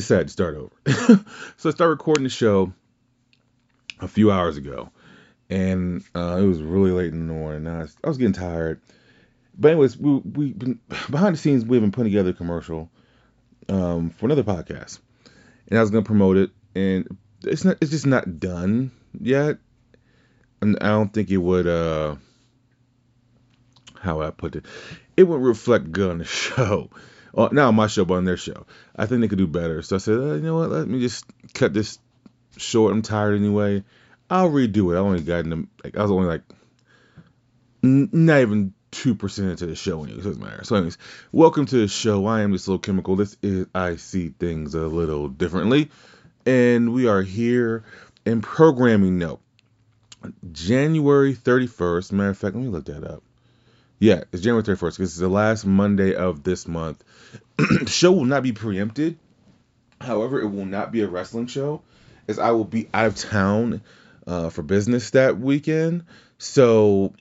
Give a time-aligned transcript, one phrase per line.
[0.00, 0.72] decided to start over.
[1.56, 2.72] so I started recording the show
[4.00, 4.90] a few hours ago,
[5.48, 7.66] and uh, it was really late in the morning.
[7.66, 8.80] I was, I was getting tired.
[9.58, 12.90] But anyways, we we been behind the scenes we've been putting together a commercial
[13.68, 15.00] um, for another podcast,
[15.68, 19.56] and I was gonna promote it, and it's not it's just not done yet,
[20.60, 22.16] and I don't think it would uh
[23.98, 24.66] how I put it,
[25.16, 26.90] it would reflect good on the show.
[27.36, 28.66] Well, not on my show, but on their show.
[28.96, 29.82] I think they could do better.
[29.82, 30.70] So I said, uh, you know what?
[30.70, 31.98] Let me just cut this
[32.56, 32.94] short.
[32.94, 33.84] I'm tired anyway.
[34.30, 34.96] I'll redo it.
[34.96, 36.42] I only got into like I was only like
[37.84, 40.20] n- not even two percent into the show anyway.
[40.20, 40.64] It matter.
[40.64, 40.96] So anyways,
[41.30, 42.24] welcome to the show.
[42.24, 43.16] I am this little chemical.
[43.16, 45.90] This is I see things a little differently,
[46.46, 47.84] and we are here
[48.24, 49.42] in programming note.
[50.52, 52.12] January 31st.
[52.12, 53.22] Matter of fact, let me look that up.
[53.98, 57.02] Yeah, it's January 31st because it's the last Monday of this month.
[57.56, 59.18] the show will not be preempted.
[60.00, 61.82] However, it will not be a wrestling show
[62.28, 63.80] as I will be out of town
[64.26, 66.04] uh, for business that weekend.
[66.38, 67.14] So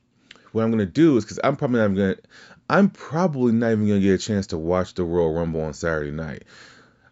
[0.51, 2.15] what I'm gonna do is because I'm probably not gonna
[2.69, 6.11] I'm probably not even gonna get a chance to watch the Royal Rumble on Saturday
[6.11, 6.43] night.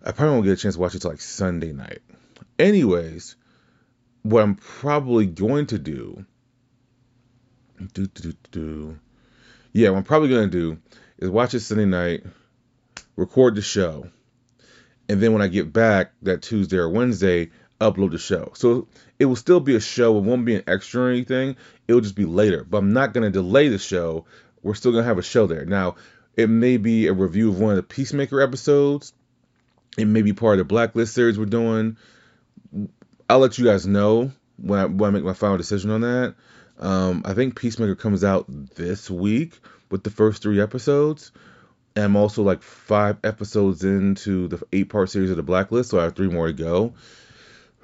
[0.03, 2.00] I probably won't get a chance to watch it till like Sunday night.
[2.59, 3.38] Anyways,
[4.24, 6.25] what I'm probably going to do
[7.94, 9.00] do do do do
[9.73, 10.78] yeah, what I'm probably gonna do
[11.17, 12.23] is watch it Sunday night,
[13.16, 14.07] record the show,
[15.09, 17.50] and then when I get back that Tuesday or Wednesday,
[17.81, 18.51] upload the show.
[18.56, 18.88] So
[19.19, 20.17] it will still be a show.
[20.17, 21.57] It won't be an extra or anything.
[21.88, 22.63] It will just be later.
[22.63, 24.25] But I'm not gonna delay the show.
[24.62, 25.66] We're still gonna have a show there.
[25.66, 25.95] Now,
[26.35, 29.13] it may be a review of one of the Peacemaker episodes.
[29.97, 31.97] It may be part of the Blacklist series we're doing.
[33.29, 36.35] I'll let you guys know when I, when I make my final decision on that.
[36.79, 38.45] Um, I think Peacemaker comes out
[38.75, 41.31] this week with the first three episodes.
[41.95, 46.00] And I'm also like five episodes into the eight part series of the Blacklist, so
[46.00, 46.94] I have three more to go.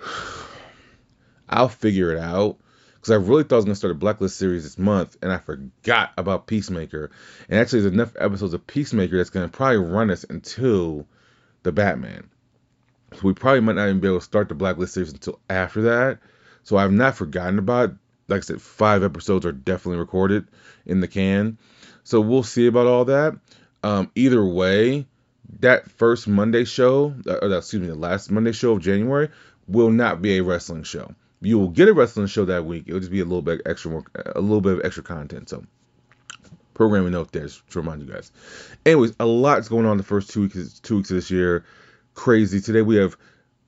[1.49, 2.57] I'll figure it out
[2.95, 5.37] because I really thought I was gonna start a Blacklist series this month, and I
[5.37, 7.11] forgot about Peacemaker.
[7.47, 11.07] And actually, there's enough episodes of Peacemaker that's gonna probably run us until
[11.63, 12.29] the Batman.
[13.13, 15.83] So we probably might not even be able to start the Blacklist series until after
[15.83, 16.19] that.
[16.63, 17.93] So I've not forgotten about.
[18.29, 20.47] Like I said, five episodes are definitely recorded
[20.85, 21.57] in the can.
[22.03, 23.37] So we'll see about all that.
[23.83, 25.05] Um, either way,
[25.59, 29.29] that first Monday show, or excuse me, the last Monday show of January
[29.67, 31.13] will not be a wrestling show.
[31.41, 32.85] You will get a wrestling show that week.
[32.87, 34.03] It'll just be a little bit extra, more,
[34.35, 35.49] a little bit of extra content.
[35.49, 35.63] So
[36.73, 38.31] programming note there to remind you guys.
[38.85, 41.65] Anyways, a lot's going on the first two weeks, two weeks of this year.
[42.13, 42.61] Crazy.
[42.61, 43.17] Today we have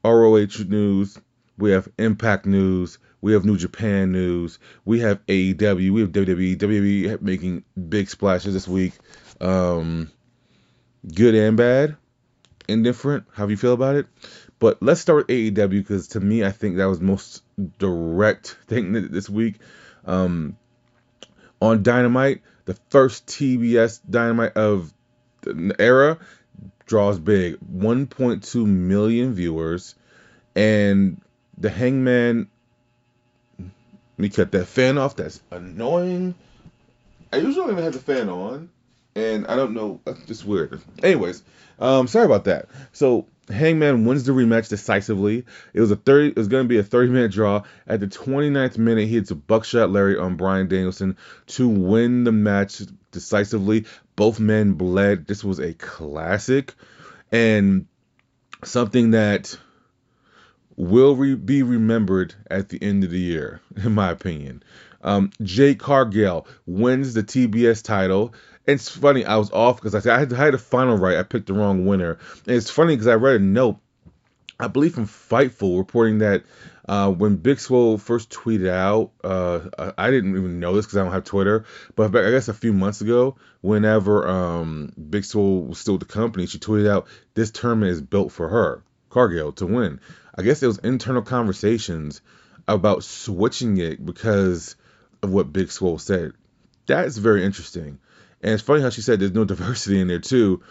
[0.03, 1.17] ROH news.
[1.57, 2.97] We have Impact news.
[3.21, 4.57] We have New Japan news.
[4.83, 5.91] We have AEW.
[5.91, 6.57] We have WWE.
[6.57, 8.93] WWE making big splashes this week.
[9.39, 10.11] Um,
[11.13, 11.97] good and bad,
[12.67, 13.25] indifferent.
[13.33, 14.07] How do you feel about it?
[14.59, 17.43] But let's start with AEW because to me, I think that was most
[17.77, 19.55] direct thing this week.
[20.05, 20.57] Um,
[21.61, 24.91] on Dynamite, the first TBS Dynamite of
[25.41, 26.17] the era
[26.85, 29.95] draws big 1.2 million viewers,
[30.55, 31.21] and
[31.57, 32.49] the Hangman
[34.21, 35.15] me cut that fan off.
[35.15, 36.35] That's annoying.
[37.33, 38.69] I usually don't even have the fan on,
[39.15, 40.01] and I don't know.
[40.05, 40.81] That's just weird.
[41.01, 41.43] Anyways,
[41.79, 42.67] um, sorry about that.
[42.91, 45.45] So Hangman wins the rematch decisively.
[45.73, 46.29] It was a 30.
[46.29, 47.63] It was going to be a 30 minute draw.
[47.87, 51.17] At the 29th minute, he hits a buckshot Larry on Bryan Danielson
[51.47, 52.81] to win the match
[53.11, 53.85] decisively.
[54.15, 55.25] Both men bled.
[55.27, 56.75] This was a classic,
[57.31, 57.87] and
[58.63, 59.57] something that
[60.81, 64.63] will re- be remembered at the end of the year, in my opinion.
[65.03, 68.33] Um, Jade Cargill wins the TBS title.
[68.65, 71.17] It's funny, I was off because I, I, had, I had a final right.
[71.17, 72.17] I picked the wrong winner.
[72.47, 73.77] And it's funny because I read a note,
[74.59, 76.43] I believe from Fightful, reporting that
[76.87, 81.03] uh, when Big Swole first tweeted out, uh, I didn't even know this because I
[81.03, 85.77] don't have Twitter, but I guess a few months ago, whenever um, Big Swole was
[85.77, 89.67] still with the company, she tweeted out, This tournament is built for her, Cargill, to
[89.67, 89.99] win.
[90.35, 92.21] I guess it was internal conversations
[92.67, 94.75] about switching it because
[95.21, 96.33] of what Big Swole said.
[96.87, 97.99] That is very interesting.
[98.41, 100.63] And it's funny how she said there's no diversity in there too.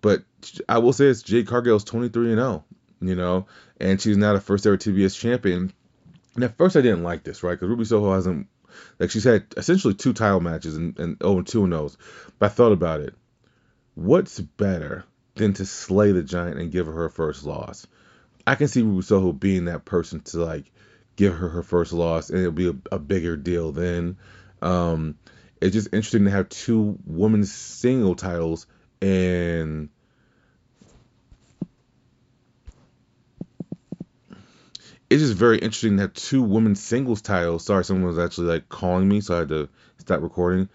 [0.00, 0.22] But
[0.68, 2.64] I will say it's Jade Cargill's 23 and 0,
[3.00, 3.46] you know,
[3.80, 5.72] and she's now the first ever TBS champion.
[6.34, 7.52] And at first I didn't like this, right?
[7.54, 8.46] Because Ruby Soho hasn't,
[9.00, 11.96] like she's had essentially two title matches and, and oh, and 2 and 0s.
[12.38, 13.14] But I thought about it.
[13.96, 15.04] What's better
[15.34, 17.88] than to slay the giant and give her her first loss?
[18.48, 20.72] I can see Ruby Soho being that person to like
[21.16, 24.16] give her her first loss, and it'll be a, a bigger deal then.
[24.62, 25.18] Um,
[25.60, 28.66] it's just interesting to have two women's single titles
[29.02, 29.90] and
[35.10, 37.66] it's just very interesting to have two women's singles titles.
[37.66, 39.68] Sorry, someone was actually like calling me, so I had to
[39.98, 40.70] stop recording.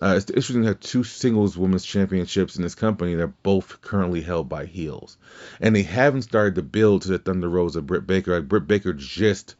[0.00, 3.14] Uh, it's interesting to have two singles women's championships in this company.
[3.14, 5.16] They're both currently held by heels,
[5.60, 8.34] and they haven't started to build to the Thunder Rosa of Britt Baker.
[8.34, 9.54] Like Britt Baker just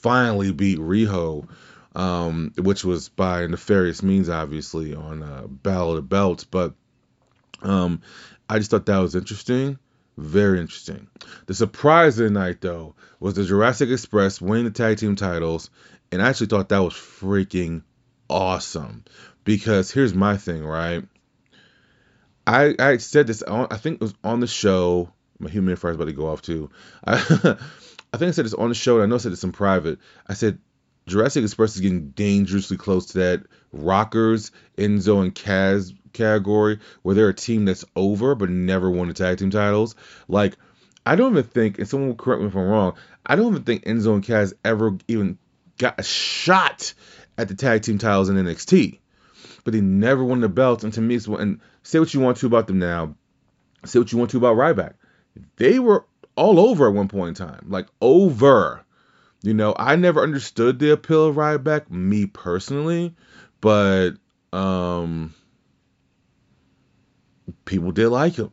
[0.00, 1.48] finally beat Riho,
[1.94, 6.44] um, which was by nefarious means, obviously on uh, Battle of the Belts.
[6.44, 6.74] But
[7.62, 8.02] um,
[8.48, 9.78] I just thought that was interesting.
[10.16, 11.06] Very interesting.
[11.46, 15.70] The surprise of the night, though, was the Jurassic Express winning the tag team titles,
[16.10, 17.82] and I actually thought that was freaking
[18.28, 19.04] awesome.
[19.44, 21.04] Because here's my thing, right?
[22.46, 25.10] I I said this on, I think it was on the show.
[25.38, 26.70] My humidifier is about to go off too.
[27.06, 27.14] I,
[28.12, 29.52] I think I said this on the show, and I know I said this in
[29.52, 29.98] private.
[30.26, 30.58] I said
[31.06, 37.28] Jurassic Express is getting dangerously close to that Rockers, Enzo, and Cass category where they're
[37.28, 39.94] a team that's over but never won the tag team titles.
[40.26, 40.56] Like,
[41.04, 43.64] I don't even think, and someone will correct me if I'm wrong, I don't even
[43.64, 45.38] think Enzo and Cass ever even
[45.78, 46.94] got a shot
[47.38, 48.98] at the tag team titles in NXT.
[49.64, 52.46] But they never won the belts, and to me, and say what you want to
[52.46, 53.14] about them now.
[53.84, 54.94] Say what you want to about Ryback.
[55.56, 56.04] They were
[56.36, 58.84] all over at one point in time, like over.
[59.42, 63.14] You know, I never understood the appeal of Ryback, me personally,
[63.60, 64.12] but
[64.52, 65.32] um,
[67.64, 68.50] people did like him.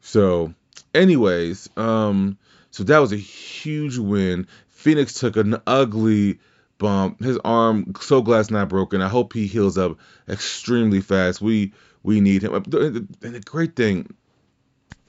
[0.00, 0.54] So,
[0.94, 2.38] anyways, um,
[2.70, 4.46] so that was a huge win.
[4.68, 6.38] Fenix took an ugly
[6.80, 7.22] bump.
[7.22, 9.00] His arm, so glad not broken.
[9.00, 9.98] I hope he heals up
[10.28, 11.40] extremely fast.
[11.40, 11.72] We
[12.02, 12.54] we need him.
[12.54, 14.12] And the great thing,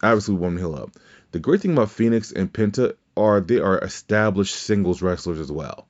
[0.03, 0.91] obviously, we want him to heal up.
[1.31, 5.88] The great thing about Fenix and Penta are they are established singles wrestlers as well.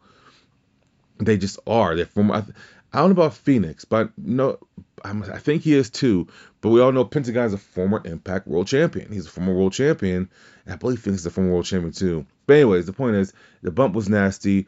[1.18, 1.96] They just are.
[1.96, 2.32] They're from.
[2.32, 2.46] I,
[2.94, 4.58] I don't know about Fenix, but no,
[5.04, 6.28] I'm, i think he is too.
[6.60, 9.12] But we all know Pentagon is a former Impact World Champion.
[9.12, 10.30] He's a former World Champion,
[10.66, 12.26] and I believe Fenix is a former World Champion too.
[12.46, 14.68] But anyways, the point is the bump was nasty.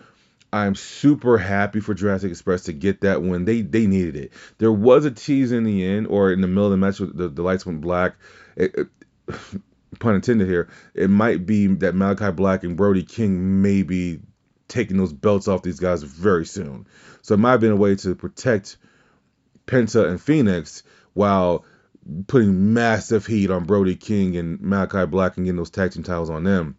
[0.54, 3.44] I'm super happy for Jurassic Express to get that win.
[3.44, 4.34] They they needed it.
[4.60, 7.28] There was a tease in the end, or in the middle of the match, the,
[7.28, 8.16] the lights went black.
[8.56, 8.88] It, it,
[10.00, 10.70] pun intended here.
[10.94, 14.20] It might be that Malachi Black and Brody King may be
[14.68, 16.86] taking those belts off these guys very soon.
[17.24, 18.78] So it might have been a way to protect
[19.66, 20.84] Penta and Fenix
[21.14, 21.66] while
[22.28, 26.30] putting massive heat on Brody King and Malachi Black and getting those tag team titles
[26.30, 26.78] on them.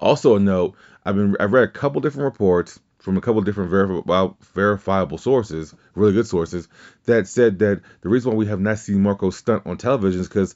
[0.00, 3.70] Also a note, I've been I've read a couple different reports from a couple different
[3.70, 6.68] verifiable, verifiable sources, really good sources,
[7.04, 10.28] that said that the reason why we have not seen Marko Stunt on television is
[10.28, 10.54] because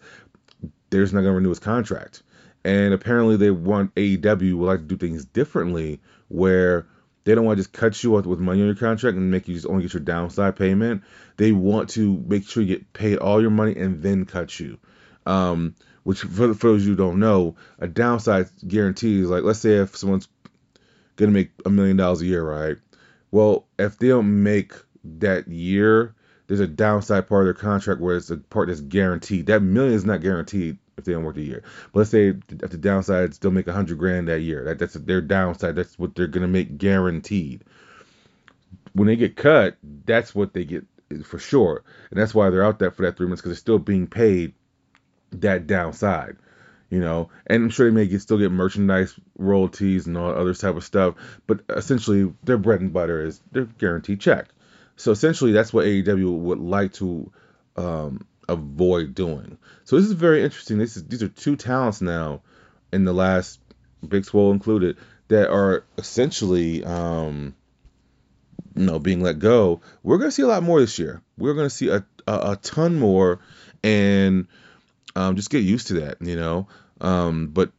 [0.91, 2.23] they're just not going to renew his contract.
[2.65, 6.87] And apparently they want AEW would like to do things differently where
[7.25, 9.49] they don't want to just cut you off with money on your contract and make
[9.49, 11.03] you just only get your downside payment.
[11.37, 14.79] They want to make sure you get paid all your money and then cut you.
[15.27, 19.77] Um, which for, for those you don't know, a downside guarantee is like let's say
[19.77, 20.29] if someone's
[21.17, 22.77] gonna make a million dollars a year, right?
[23.31, 26.15] Well, if they don't make that year,
[26.47, 29.47] there's a downside part of their contract where it's a part that's guaranteed.
[29.47, 31.63] That million is not guaranteed if they don't work a year.
[31.93, 34.65] But let's say if the downside, they'll make a hundred grand that year.
[34.65, 35.77] That, that's their downside.
[35.77, 37.65] That's what they're gonna make guaranteed.
[38.93, 40.85] When they get cut, that's what they get
[41.25, 43.79] for sure, and that's why they're out there for that three months because they're still
[43.79, 44.53] being paid
[45.41, 46.37] that downside.
[46.91, 50.53] You know, and I'm sure they may get, still get merchandise royalties and all other
[50.53, 51.15] type of stuff,
[51.47, 54.49] but essentially their bread and butter is their guaranteed check.
[54.97, 57.33] So essentially, that's what AEW would like to
[57.77, 59.57] um, avoid doing.
[59.85, 60.79] So this is very interesting.
[60.79, 62.43] This is these are two talents now
[62.93, 63.59] in the last
[64.07, 64.97] Big Swole included
[65.29, 67.55] that are essentially um,
[68.77, 69.81] you know being let go.
[70.03, 71.23] We're gonna see a lot more this year.
[71.39, 73.41] We're gonna see a a, a ton more,
[73.83, 74.47] and
[75.17, 76.19] um, just get used to that.
[76.21, 76.69] You know,
[77.01, 77.73] um, but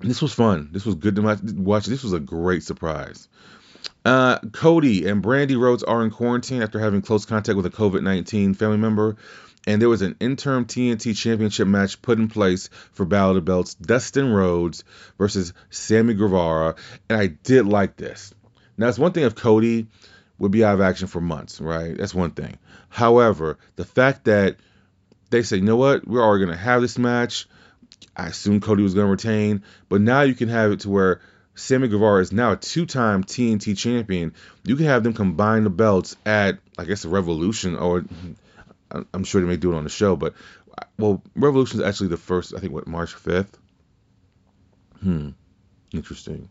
[0.00, 0.70] this was fun.
[0.72, 1.86] This was good to watch.
[1.86, 3.28] This was a great surprise.
[4.04, 8.02] Uh, Cody and Brandi Rhodes are in quarantine after having close contact with a COVID
[8.02, 9.16] 19 family member
[9.66, 13.74] and there was an interim TNT Championship match put in place for Battle of Belts,
[13.74, 14.84] Dustin Rhodes
[15.18, 16.74] versus Sammy Guevara,
[17.08, 18.34] and I did like this.
[18.76, 19.86] Now, it's one thing if Cody
[20.38, 21.96] would be out of action for months, right?
[21.96, 22.58] That's one thing.
[22.88, 24.56] However, the fact that
[25.32, 27.48] they say, you know what, we're already going to have this match,
[28.16, 31.20] I assume Cody was going to retain, but now you can have it to where
[31.54, 34.34] Sammy Guevara is now a two-time TNT champion.
[34.64, 38.04] You can have them combine the belts at, I guess, a Revolution or
[39.14, 40.34] I'm sure they may do it on the show, but
[40.98, 42.54] well, Revolution is actually the first.
[42.54, 43.54] I think what March 5th.
[45.00, 45.30] Hmm,
[45.92, 46.48] interesting.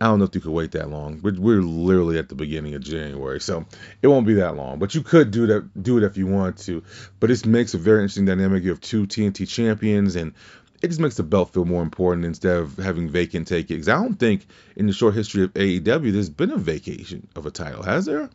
[0.00, 1.20] I don't know if you could wait that long.
[1.22, 3.64] We're, we're literally at the beginning of January, so
[4.02, 4.78] it won't be that long.
[4.78, 6.82] But you could do that, do it if you want to.
[7.18, 8.62] But this makes a very interesting dynamic.
[8.62, 10.34] You have two TNT champions, and
[10.82, 13.74] it just makes the belt feel more important instead of having vacant take it.
[13.74, 17.46] Because I don't think in the short history of AEW there's been a vacation of
[17.46, 18.28] a title, has there?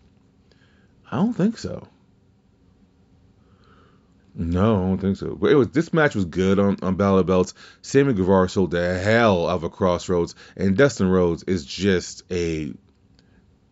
[1.12, 1.88] I don't think so.
[4.34, 5.36] No, I don't think so.
[5.36, 7.54] But it was this match was good on, on Battle Belts.
[7.82, 12.74] Sammy Guevara showed the hell of a crossroads, and Dustin Rhodes is just a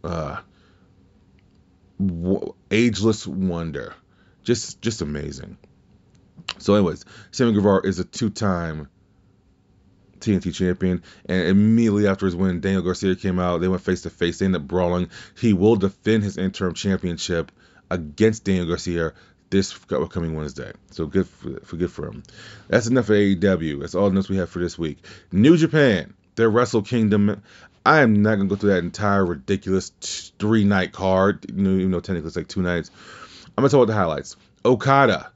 [0.04, 0.42] uh,
[2.06, 3.94] w- ageless wonder.
[4.44, 5.58] Just just amazing.
[6.58, 8.90] So, anyways, Sammy Guevara is a two-time
[10.20, 13.62] TNT champion, and immediately after his win, Daniel Garcia came out.
[13.62, 14.40] They went face to face.
[14.40, 15.10] They ended up brawling.
[15.40, 17.52] He will defend his interim championship
[17.90, 19.14] against Daniel Garcia
[19.50, 20.72] this upcoming Wednesday.
[20.92, 22.24] So good for, good for him.
[22.68, 23.80] That's enough for AEW.
[23.82, 25.00] That's all the news we have for this week.
[25.32, 27.42] New Japan, their Wrestle Kingdom.
[27.86, 29.90] I am not gonna go through that entire ridiculous
[30.40, 31.46] three night card.
[31.50, 32.92] You know, even though technically it's like two nights.
[33.58, 34.36] I'm gonna talk about the highlights.
[34.64, 35.32] Okada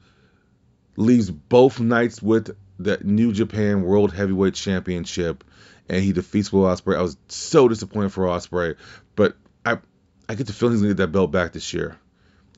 [0.96, 5.44] leaves both nights with the New Japan World Heavyweight Championship,
[5.90, 6.98] and he defeats Will Ospreay.
[6.98, 8.76] I was so disappointed for Ospreay,
[9.16, 9.78] but I
[10.28, 11.98] I get the feeling he's gonna get that belt back this year.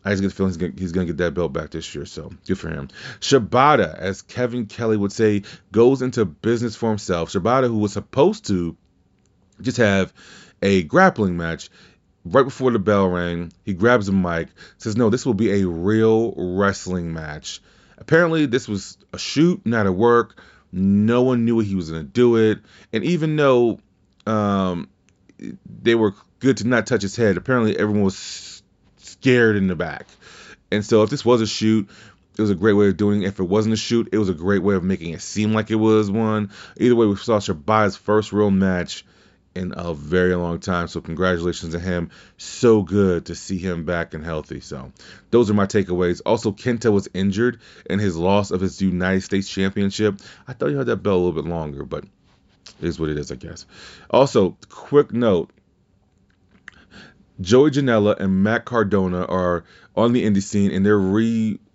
[0.06, 2.60] I just get the feeling he's gonna, get that belt back this year, so good
[2.60, 2.90] for him.
[3.20, 7.32] Shibata, as Kevin Kelly would say, goes into business for himself.
[7.32, 8.78] Shibata, who was supposed to
[9.62, 10.14] just have
[10.62, 11.70] a grappling match,
[12.24, 15.68] right before the bell rang, he grabs a mic, says, "No, this will be a
[15.68, 17.62] real wrestling match."
[17.98, 20.40] Apparently, this was a shoot, not a work.
[20.72, 22.60] No one knew he was gonna do it,
[22.94, 23.80] and even though
[24.28, 24.88] um,
[25.82, 28.55] they were good to not touch his head, apparently everyone was
[29.26, 30.06] scared in the back.
[30.72, 31.90] And so if this was a shoot,
[32.38, 33.28] it was a great way of doing it.
[33.28, 35.72] If it wasn't a shoot, it was a great way of making it seem like
[35.72, 36.52] it was one.
[36.78, 39.04] Either way, we saw Shibata's first real match
[39.56, 40.88] in a very long time.
[40.88, 42.12] So congratulations to him.
[42.38, 44.60] So good to see him back and healthy.
[44.60, 44.92] So
[45.32, 46.22] those are my takeaways.
[46.24, 50.20] Also, Kenta was injured in his loss of his United States Championship.
[50.48, 52.04] I thought he had that belt a little bit longer, but
[52.80, 53.66] is what it is, I guess.
[54.08, 55.50] Also, quick note
[57.42, 59.66] Joey Janela and Matt Cardona are
[59.96, 61.60] on the indie scene and they're re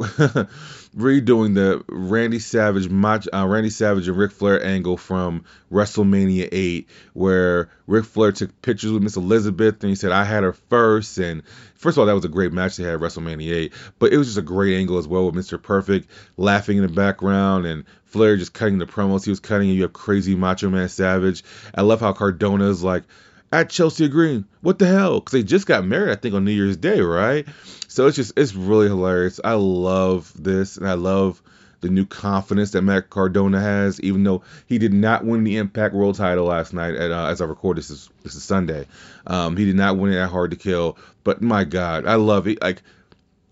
[0.96, 7.70] redoing the Randy Savage uh, Randy Savage and Ric Flair angle from WrestleMania 8 where
[7.86, 11.42] Ric Flair took pictures with Miss Elizabeth and he said I had her first and
[11.74, 14.18] first of all that was a great match they had at WrestleMania 8 but it
[14.18, 15.62] was just a great angle as well with Mr.
[15.62, 19.76] Perfect laughing in the background and Flair just cutting the promos he was cutting and
[19.76, 23.04] you have crazy Macho Man Savage I love how Cardona is like
[23.52, 24.44] at Chelsea Green.
[24.60, 25.20] What the hell?
[25.20, 27.46] Because they just got married, I think, on New Year's Day, right?
[27.88, 29.40] So it's just, it's really hilarious.
[29.42, 31.42] I love this, and I love
[31.80, 35.94] the new confidence that Matt Cardona has, even though he did not win the Impact
[35.94, 36.94] World Title last night.
[36.94, 38.86] At, uh, as I record this is this is Sunday,
[39.26, 40.98] um, he did not win it at Hard to Kill.
[41.24, 42.62] But my God, I love it.
[42.62, 42.82] Like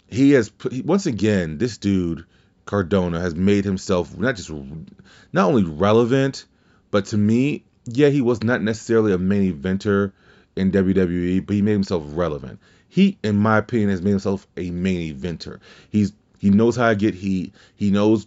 [0.09, 0.53] he has
[0.85, 2.27] once again, this dude
[2.67, 6.45] Cardona has made himself not just not only relevant,
[6.91, 10.13] but to me, yeah, he was not necessarily a main eventer
[10.57, 12.59] in WWE, but he made himself relevant.
[12.89, 15.61] He, in my opinion, has made himself a main eventer.
[15.91, 17.55] He's he knows how to get heat.
[17.77, 18.27] He knows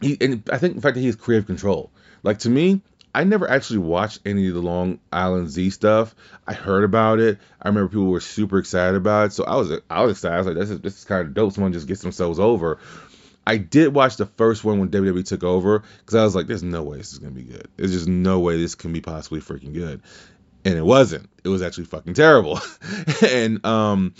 [0.00, 1.90] he and I think the fact that he has creative control.
[2.22, 2.80] Like to me,
[3.14, 6.14] I never actually watched any of the Long Island Z stuff.
[6.46, 7.38] I heard about it.
[7.62, 10.34] I remember people were super excited about it, so I was I was excited.
[10.34, 11.52] I was like, this is this is kind of dope.
[11.52, 12.78] Someone just gets themselves over.
[13.46, 16.62] I did watch the first one when WWE took over because I was like, there's
[16.62, 17.68] no way this is gonna be good.
[17.76, 20.02] There's just no way this can be possibly freaking good.
[20.64, 21.28] And it wasn't.
[21.42, 22.58] It was actually fucking terrible.
[23.22, 24.14] and um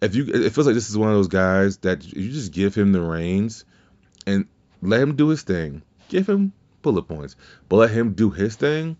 [0.00, 2.74] if you it feels like this is one of those guys that you just give
[2.74, 3.64] him the reins
[4.26, 4.46] and
[4.82, 5.82] let him do his thing.
[6.08, 6.52] Give him
[6.82, 7.36] bullet points.
[7.68, 8.96] But let him do his thing.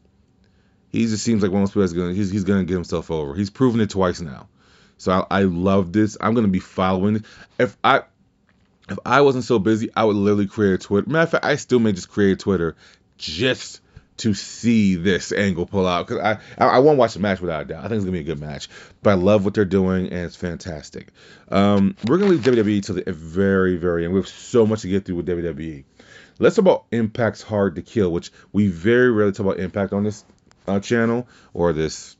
[0.90, 3.10] He just seems like one of those people that's gonna he's, he's gonna get himself
[3.10, 3.34] over.
[3.34, 4.48] He's proven it twice now.
[4.96, 6.16] So I, I love this.
[6.20, 7.24] I'm gonna be following.
[7.58, 8.02] If I
[8.88, 11.08] if I wasn't so busy, I would literally create a Twitter.
[11.08, 12.76] Matter of fact, I still may just create Twitter
[13.16, 13.80] just
[14.16, 17.62] to see this angle pull out because I, I, I won't watch the match without
[17.62, 17.84] a doubt.
[17.84, 18.68] I think it's gonna be a good match,
[19.02, 21.08] but I love what they're doing and it's fantastic.
[21.48, 24.12] Um, we're gonna leave WWE to the very very end.
[24.12, 25.84] We have so much to get through with WWE.
[26.38, 30.04] Let's talk about Impact's Hard to Kill, which we very rarely talk about Impact on
[30.04, 30.24] this
[30.66, 32.16] uh, channel or this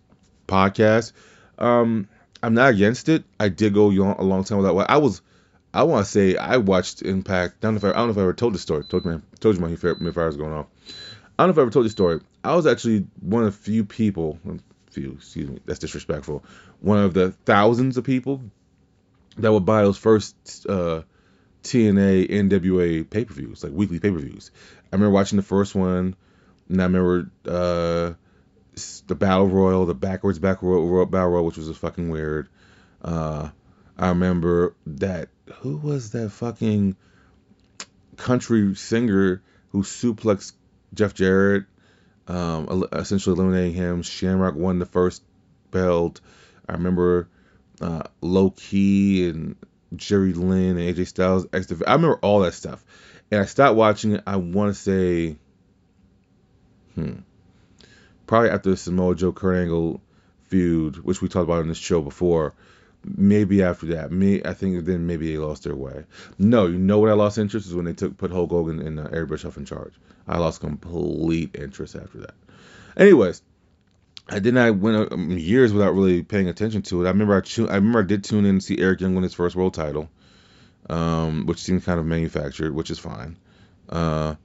[0.46, 1.12] podcast.
[1.58, 2.08] Um,
[2.42, 3.24] I'm not against it.
[3.38, 4.90] I did go a long time without.
[4.90, 5.22] I was
[5.74, 7.56] I want to say I watched Impact.
[7.56, 8.84] I don't, know if I, I don't know if I ever told the story.
[8.84, 10.66] Told me, told you my fire was going off.
[11.36, 12.20] I don't know if I ever told the story.
[12.44, 14.38] I was actually one of the few people,
[14.92, 16.44] few, excuse me, that's disrespectful.
[16.80, 18.40] One of the thousands of people
[19.38, 20.36] that would buy those first
[20.68, 21.02] uh,
[21.64, 24.52] TNA NWA pay per views, like weekly pay per views.
[24.92, 26.14] I remember watching the first one,
[26.68, 28.12] and I remember uh,
[29.08, 32.48] the battle royal, the backwards back royal, battle royal, which was a fucking weird.
[33.02, 33.48] Uh,
[33.96, 36.96] I remember that who was that fucking
[38.16, 40.52] country singer who suplexed
[40.94, 41.64] Jeff Jarrett,
[42.28, 44.02] um, essentially eliminating him.
[44.02, 45.22] Shamrock won the first
[45.70, 46.20] belt.
[46.68, 47.28] I remember
[47.80, 49.56] uh, Low Ki and
[49.94, 51.46] Jerry Lynn and AJ Styles.
[51.52, 51.58] I
[51.92, 52.84] remember all that stuff,
[53.30, 54.22] and I stopped watching it.
[54.26, 55.36] I want to say,
[56.94, 57.16] hmm,
[58.26, 60.00] probably after the Samoa Joe Kurt Angle
[60.44, 62.54] feud, which we talked about in this show before.
[63.04, 66.04] Maybe after that, me, I think then maybe they lost their way.
[66.38, 68.98] No, you know what I lost interest is when they took put Hulk Hogan and
[68.98, 69.92] uh, Eric Bischoff in charge.
[70.26, 72.34] I lost complete interest after that.
[72.96, 73.42] Anyways,
[74.28, 77.06] I not I went years without really paying attention to it.
[77.06, 79.34] I remember I, I remember I did tune in to see Eric Young win his
[79.34, 80.08] first world title,
[80.88, 83.36] um, which seemed kind of manufactured, which is fine.
[83.88, 84.36] Uh,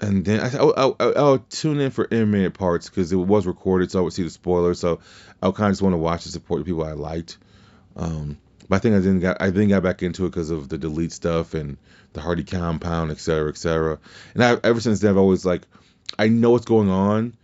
[0.00, 3.90] and then I, I'll, I'll, I'll, tune in for animated parts because it was recorded,
[3.90, 4.78] so I would see the spoilers.
[4.78, 5.00] So
[5.42, 7.38] I kind of just want to watch and support the people I liked.
[7.96, 8.38] Um,
[8.68, 10.78] but I think I didn't got I didn't got back into it because of the
[10.78, 11.78] delete stuff and
[12.12, 13.98] the Hardy compound, et cetera, et cetera.
[14.34, 15.62] And I, ever since then, I've always like
[16.18, 17.34] I know what's going on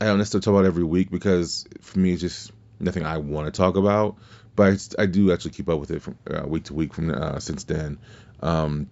[0.00, 3.46] I don't necessarily talk about every week because for me it's just nothing I want
[3.46, 4.16] to talk about.
[4.54, 7.10] But I, I do actually keep up with it from uh, week to week from
[7.10, 7.98] uh, since then.
[8.40, 8.90] Um,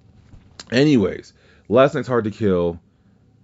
[0.70, 1.32] anyways,
[1.68, 2.80] last night's Hard to Kill.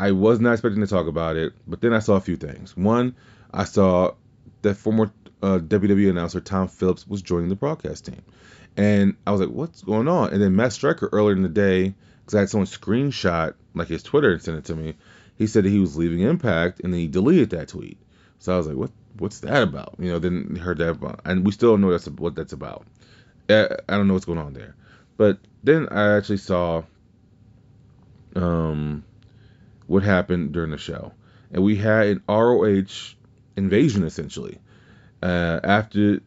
[0.00, 2.76] I was not expecting to talk about it, but then I saw a few things.
[2.76, 3.14] One,
[3.52, 4.14] I saw
[4.62, 8.22] that former uh, WWE announcer Tom Phillips was joining the broadcast team,
[8.76, 11.94] and I was like, "What's going on?" And then Matt Striker earlier in the day,
[12.20, 14.94] because I had someone screenshot like his Twitter and sent it to me
[15.40, 17.96] he said that he was leaving Impact, and then he deleted that tweet.
[18.40, 19.94] So I was like, what What's that about?
[19.98, 22.86] You know, then heard that about, and we still don't know that's what that's about.
[23.48, 24.76] I, I don't know what's going on there.
[25.16, 26.84] But then I actually saw
[28.36, 29.02] um,
[29.90, 31.12] what happened during the show,
[31.50, 33.16] and we had an ROH
[33.57, 34.57] invasion essentially.
[35.20, 36.20] Uh, after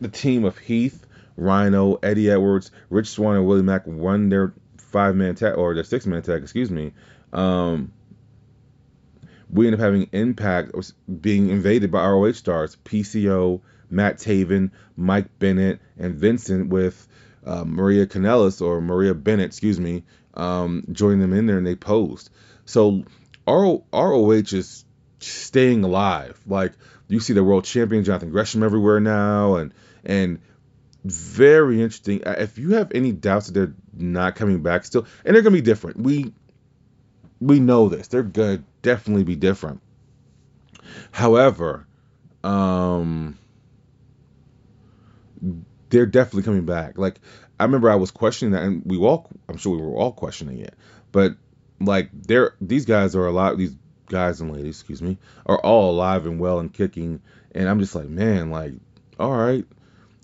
[0.00, 5.14] the team of Heath, Rhino, Eddie Edwards, Rich Swann, and Willie Mack won their five
[5.14, 6.92] man tag or their six man tag, excuse me.
[7.32, 7.92] Um,
[9.48, 10.74] we end up having Impact
[11.20, 17.06] being invaded by ROH stars PCO, Matt Taven, Mike Bennett, and Vincent with
[17.46, 20.02] uh, Maria Kanellis or Maria Bennett, excuse me,
[20.34, 22.30] um, joining them in there and they posed.
[22.66, 23.04] So
[23.46, 24.84] RO- ROH is
[25.20, 26.38] staying alive.
[26.46, 26.72] Like
[27.08, 29.72] you see the world champion Jonathan Gresham everywhere now, and
[30.04, 30.40] and
[31.04, 32.22] very interesting.
[32.26, 35.62] If you have any doubts that they're not coming back still, and they're gonna be
[35.62, 35.98] different.
[35.98, 36.32] We
[37.40, 38.08] we know this.
[38.08, 39.80] They're gonna definitely be different.
[41.12, 41.86] However,
[42.44, 43.38] um,
[45.90, 46.98] they're definitely coming back.
[46.98, 47.20] Like
[47.58, 50.58] I remember I was questioning that, and we all, I'm sure we were all questioning
[50.58, 50.74] it.
[51.12, 51.36] But
[51.80, 53.56] like they're these guys are a lot.
[53.58, 57.20] These guys and ladies, excuse me, are all alive and well and kicking.
[57.54, 58.74] And I'm just like, man, like,
[59.18, 59.64] all right,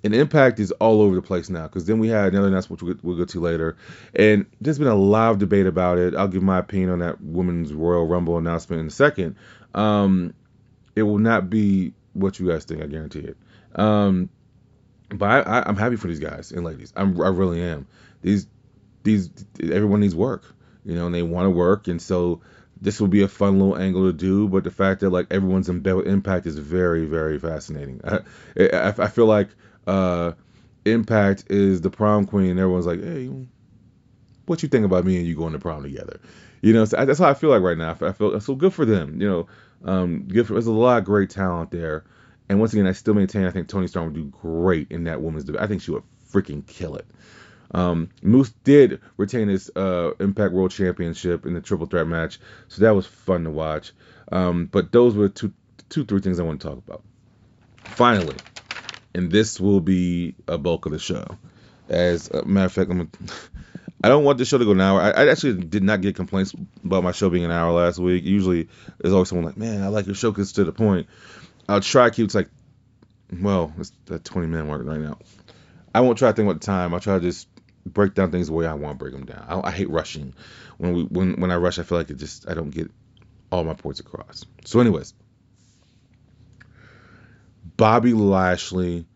[0.04, 2.98] and Impact is all over the place now because then we had another announcement which
[3.02, 3.76] we'll, go to later,
[4.14, 6.14] and there's been a lot of debate about it.
[6.14, 9.36] I'll give my opinion on that Women's Royal Rumble announcement in a second.
[9.74, 10.34] Um,
[10.96, 13.36] it will not be what you guys think, I guarantee it.
[13.74, 14.28] Um,
[15.08, 16.92] but i I, am happy for these guys and ladies.
[16.96, 17.86] I'm, I really am.
[18.22, 18.46] These
[19.04, 20.54] these everyone needs work,
[20.84, 22.40] you know, and they want to work, and so
[22.80, 24.48] this will be a fun little angle to do.
[24.48, 28.00] But the fact that like everyone's in Impact is very very fascinating.
[28.04, 28.20] I,
[28.58, 29.48] I, I feel like
[29.86, 30.32] uh,
[30.84, 33.30] Impact is the prom queen, and everyone's like, "Hey,
[34.46, 36.20] what you think about me and you going to prom together?"
[36.60, 37.96] You know, so that's how I feel like right now.
[38.00, 39.20] I feel so good for them.
[39.20, 39.46] You know,
[39.84, 42.04] um, good for, there's a lot of great talent there.
[42.48, 45.22] And once again, I still maintain I think Toni Storm would do great in that
[45.22, 45.64] women's division.
[45.64, 47.06] I think she would freaking kill it.
[47.72, 52.82] Um, Moose did retain his uh, Impact World Championship in the triple threat match, so
[52.82, 53.92] that was fun to watch.
[54.30, 55.52] Um, but those were two,
[55.88, 57.02] two, three things I want to talk about.
[57.84, 58.36] Finally,
[59.14, 61.26] and this will be a bulk of the show.
[61.88, 63.10] As a matter of fact, I'm.
[64.02, 65.00] Don't want the show to go an hour.
[65.00, 66.52] I, I, actually did not get complaints
[66.84, 68.24] about my show being an hour last week.
[68.24, 71.06] Usually, there's always someone like, "Man, I like your show because to the point."
[71.68, 72.48] I'll try to keep it like,
[73.40, 75.18] well, it's that 20 minute mark right now.
[75.94, 76.94] I won't try to think about the time.
[76.94, 77.48] I'll try to just
[77.84, 79.44] break down things the way I want to break them down.
[79.48, 80.34] I, I hate rushing.
[80.78, 82.90] When we when when I rush, I feel like it just I don't get
[83.50, 84.44] all my points across.
[84.64, 85.14] So, anyways,
[87.76, 89.06] Bobby Lashley,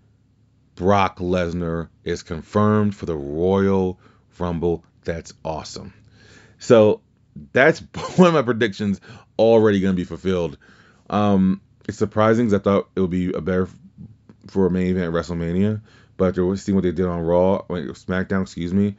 [0.75, 3.99] Brock Lesnar is confirmed for the Royal
[4.39, 4.85] Rumble.
[5.05, 5.95] That's awesome.
[6.59, 7.01] So
[7.53, 7.81] that's
[8.17, 9.01] one of my predictions
[9.39, 10.59] already going to be fulfilled.
[11.09, 13.69] Um, it's surprising because I thought it would be a better
[14.49, 15.81] for a main event at WrestleMania,
[16.17, 18.97] but after seeing what they did on Raw, SmackDown, excuse me,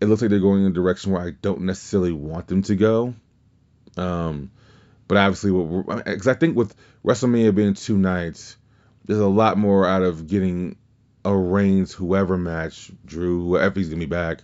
[0.00, 2.76] it looks like they're going in a direction where I don't necessarily want them to
[2.76, 3.14] go.
[3.96, 4.50] Um,
[5.08, 8.56] But obviously, because I think with WrestleMania being two nights,
[9.04, 10.76] there's a lot more out of getting
[11.24, 14.40] a Reigns whoever match, Drew, whoever he's gonna be back,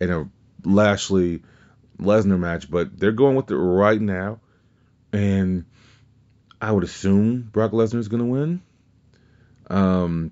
[0.00, 0.28] and a
[0.64, 1.42] Lashley
[1.98, 2.70] Lesnar match.
[2.70, 4.40] But they're going with it right now,
[5.12, 5.64] and
[6.60, 8.60] I would assume Brock Lesnar is gonna win.
[9.68, 10.30] Um,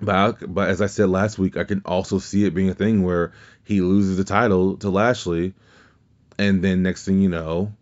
[0.00, 3.02] but but as I said last week, I can also see it being a thing
[3.02, 3.32] where
[3.64, 5.54] he loses the title to Lashley,
[6.38, 7.72] and then next thing you know,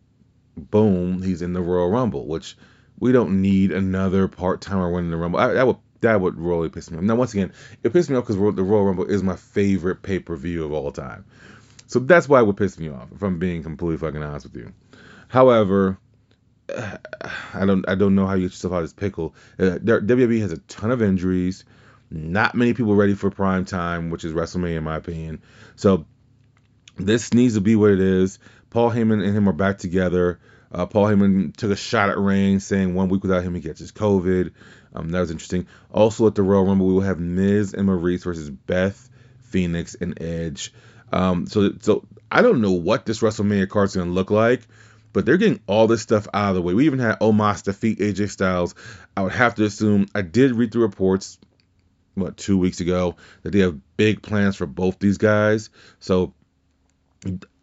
[0.57, 2.57] boom, he's in the Royal Rumble, which
[2.99, 5.39] we don't need another part timer winning the Rumble.
[5.39, 7.05] I, that would that would really piss me off.
[7.05, 7.53] Now, once again,
[7.83, 10.73] it pissed me off because the Royal Rumble is my favorite pay per view of
[10.73, 11.25] all time.
[11.87, 14.57] So that's why it would piss me off, if I'm being completely fucking honest with
[14.57, 14.73] you.
[15.29, 15.99] However,
[17.55, 19.35] I don't I don't know how you get yourself out of this pickle.
[19.59, 21.65] Uh, WWE has a ton of injuries,
[22.11, 25.43] not many people ready for prime time, which is WrestleMania in my opinion.
[25.77, 26.07] So
[26.97, 28.39] this needs to be what it is.
[28.71, 30.41] Paul Heyman and him are back together.
[30.71, 33.81] Uh, Paul Heyman took a shot at Reigns, saying one week without him he gets
[33.81, 34.53] his COVID.
[34.95, 35.67] Um, that was interesting.
[35.91, 39.09] Also at the Royal Rumble, we will have Miz and Maryse versus Beth,
[39.41, 40.73] Phoenix, and Edge.
[41.13, 44.67] Um, so, so I don't know what this WrestleMania card is going to look like,
[45.13, 46.75] but they're getting all this stuff out of the way.
[46.75, 48.75] We even had Omos defeat AJ Styles.
[49.17, 51.39] I would have to assume I did read the reports,
[52.21, 55.71] what two weeks ago, that they have big plans for both these guys.
[56.01, 56.35] So,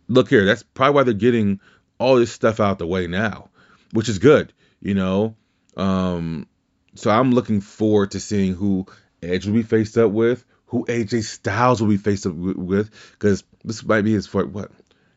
[0.08, 1.60] look here, that's probably why they're getting
[1.98, 3.50] all this stuff out the way now,
[3.91, 5.36] which is good, you know.
[5.78, 6.48] Um,
[6.96, 8.86] so I'm looking forward to seeing who
[9.22, 13.44] Edge will be faced up with, who AJ Styles will be faced up with, because
[13.63, 14.72] this might be his for what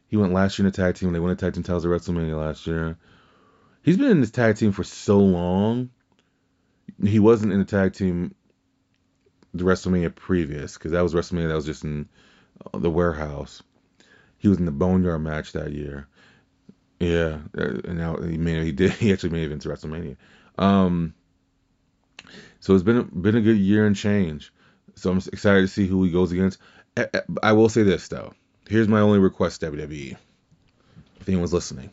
[0.08, 1.08] he went last year in the tag team.
[1.08, 2.96] When they won the tag team titles at WrestleMania last year.
[3.82, 5.90] He's been in this tag team for so long.
[7.02, 8.34] He wasn't in the tag team
[9.54, 12.08] the WrestleMania previous, because that was WrestleMania that was just in
[12.72, 13.62] uh, the warehouse.
[14.38, 16.06] He was in the Boneyard match that year.
[17.00, 20.16] Yeah, uh, and now he made he did he actually made it into WrestleMania.
[20.58, 21.14] Um,
[22.60, 24.52] so it's been been a good year and change.
[24.96, 26.58] So I'm excited to see who he goes against.
[27.42, 28.34] I will say this though.
[28.68, 30.16] Here's my only request, WWE.
[31.20, 31.90] If anyone's listening,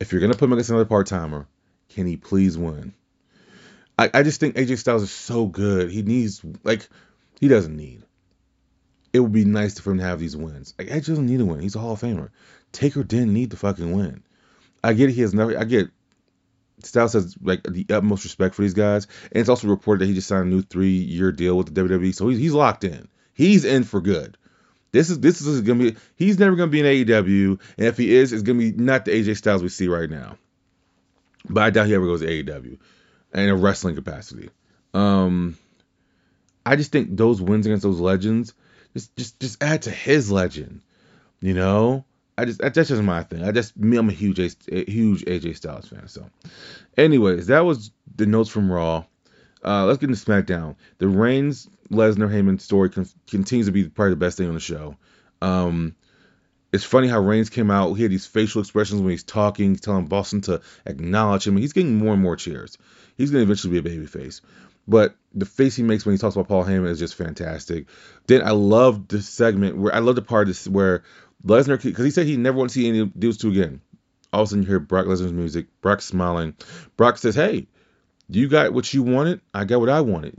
[0.00, 1.46] if you're gonna put him against another part timer,
[1.90, 2.94] can he please win?
[3.98, 5.90] I, I just think AJ Styles is so good.
[5.90, 6.88] He needs like
[7.40, 8.02] he doesn't need.
[9.12, 10.74] It would be nice for him to have these wins.
[10.78, 11.60] Like AJ doesn't need a win.
[11.60, 12.30] He's a Hall of Famer.
[12.72, 14.22] Taker didn't need to fucking win.
[14.84, 15.58] I get it, he has never.
[15.58, 15.88] I get
[16.82, 20.14] Styles has like the utmost respect for these guys, and it's also reported that he
[20.14, 23.08] just signed a new three-year deal with the WWE, so he's, he's locked in.
[23.34, 24.36] He's in for good.
[24.92, 25.96] This is this is gonna be.
[26.16, 29.10] He's never gonna be in AEW, and if he is, it's gonna be not the
[29.10, 30.38] AJ Styles we see right now.
[31.48, 32.78] But I doubt he ever goes to AEW,
[33.34, 34.50] in a wrestling capacity.
[34.94, 35.56] Um,
[36.64, 38.54] I just think those wins against those legends
[38.94, 40.82] just just just add to his legend.
[41.40, 42.04] You know,
[42.36, 43.42] I just that's just my thing.
[43.42, 44.50] I just me, I'm a huge a
[44.90, 46.08] huge AJ Styles fan.
[46.08, 46.28] So,
[46.96, 49.04] anyways, that was the notes from Raw.
[49.64, 50.76] Uh, let's get into SmackDown.
[50.98, 54.60] The Reigns Lesnar Heyman story con- continues to be probably the best thing on the
[54.60, 54.96] show.
[55.42, 55.96] Um,
[56.72, 57.94] it's funny how Reigns came out.
[57.94, 61.56] He had these facial expressions when he's talking, telling Boston to acknowledge him.
[61.56, 62.76] He's getting more and more cheers.
[63.16, 64.40] He's going to eventually be a babyface.
[64.86, 67.86] But the face he makes when he talks about Paul Heyman is just fantastic.
[68.26, 71.02] Then I love the segment where I love the part where
[71.44, 73.80] Lesnar, because he said he never want to see any of those two again.
[74.32, 75.66] All of a sudden, you hear Brock Lesnar's music.
[75.80, 76.54] Brock smiling.
[76.96, 77.68] Brock says, "Hey,
[78.28, 79.40] you got what you wanted.
[79.54, 80.34] I got what I wanted.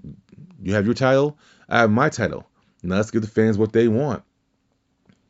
[0.61, 1.37] You have your title.
[1.67, 2.47] I have my title.
[2.83, 4.23] Now let's give the fans what they want.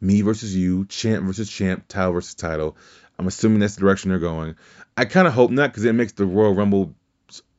[0.02, 0.86] Me versus you.
[0.86, 1.86] Champ versus champ.
[1.88, 2.78] Title versus title.
[3.18, 4.56] I'm assuming that's the direction they're going.
[4.96, 6.96] I kind of hope not, because it makes the Royal Rumble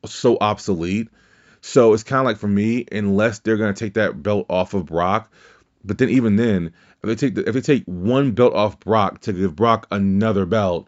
[0.05, 1.09] so obsolete.
[1.61, 4.87] So it's kind of like for me, unless they're gonna take that belt off of
[4.87, 5.31] Brock.
[5.83, 6.73] But then even then,
[7.03, 10.47] if they take the, if they take one belt off Brock to give Brock another
[10.47, 10.87] belt,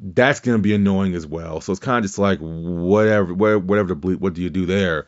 [0.00, 1.60] that's gonna be annoying as well.
[1.60, 5.06] So it's kind of just like whatever, whatever the bleep, what do you do there?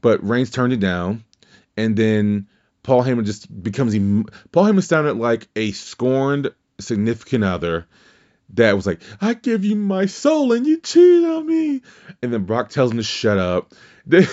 [0.00, 1.24] But Reigns turned it down,
[1.76, 2.46] and then
[2.86, 3.94] Paul Heyman just becomes
[4.52, 7.88] Paul Heyman sounded like a scorned significant other
[8.54, 11.82] that was like, I give you my soul and you cheat on me.
[12.22, 13.74] And then Brock tells him to shut up.
[14.08, 14.28] Then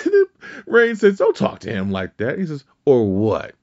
[0.67, 2.37] Reigns says, Don't talk to him like that.
[2.37, 3.55] He says, Or what?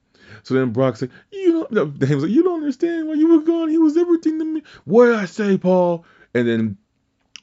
[0.43, 3.07] So then Brock said, "You don't." No, he was like, "You don't understand.
[3.07, 6.03] While you were gone, he was everything to me." What did I say, Paul?
[6.33, 6.77] And then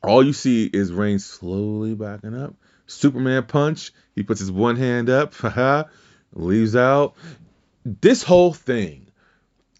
[0.02, 2.54] all you see is Reigns slowly backing up.
[2.88, 3.92] Superman punch.
[4.14, 5.32] He puts his one hand up,
[6.32, 7.14] leaves out.
[7.84, 9.08] This whole thing,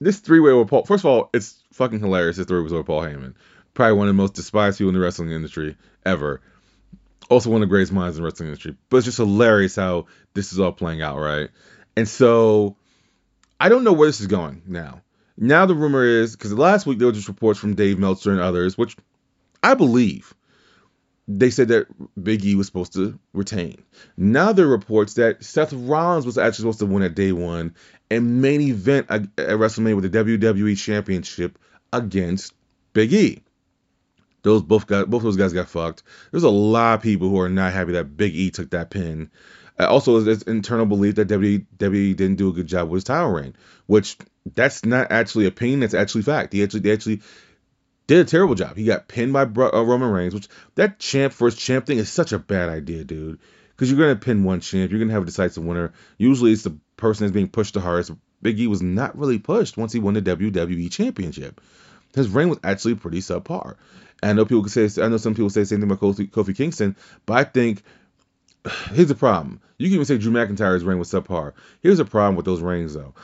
[0.01, 0.85] this three way with Paul.
[0.85, 2.37] First of all, it's fucking hilarious.
[2.37, 3.35] This three way with Paul Heyman,
[3.75, 6.41] probably one of the most despised people in the wrestling industry ever.
[7.31, 8.77] Also one of the greatest minds in the wrestling industry.
[8.89, 11.51] But it's just hilarious how this is all playing out, right?
[11.97, 12.77] And so
[13.61, 15.03] I don't know where this is going now
[15.37, 18.41] Now the rumor is because last week there were just reports from Dave Meltzer and
[18.41, 18.97] others, which
[19.63, 20.35] I believe.
[21.31, 21.87] They said that
[22.21, 23.85] Big E was supposed to retain.
[24.17, 27.75] Now there are reports that Seth Rollins was actually supposed to win at day one
[28.11, 31.59] and main event at WrestleMania with the WWE Championship
[31.93, 32.55] against
[32.95, 33.43] Big E.
[34.43, 36.03] Those both got both those guys got fucked.
[36.31, 39.31] There's a lot of people who are not happy that Big E took that pin.
[39.79, 43.31] Uh, also, there's internal belief that WWE didn't do a good job with his title
[43.31, 43.55] reign,
[43.87, 44.17] which
[44.55, 45.81] that's not actually a opinion.
[45.81, 46.53] That's actually fact.
[46.53, 47.21] He actually they actually
[48.09, 48.77] did a terrible job.
[48.77, 52.33] He got pinned by uh, Roman Reigns, which that champ first champ thing is such
[52.33, 53.39] a bad idea, dude.
[53.69, 55.93] Because you're gonna pin one champ, you're gonna have a decisive winner.
[56.17, 58.11] Usually, it's the person that's being pushed the hardest.
[58.41, 61.61] Big E was not really pushed once he won the WWE Championship.
[62.15, 63.77] His reign was actually pretty subpar.
[64.23, 66.31] I know people can say, I know some people say the same thing about Kofi,
[66.31, 67.83] Kofi Kingston, but I think
[68.93, 69.61] here's the problem.
[69.77, 71.53] You can even say Drew McIntyre's reign was subpar.
[71.83, 73.15] Here's the problem with those reigns, though.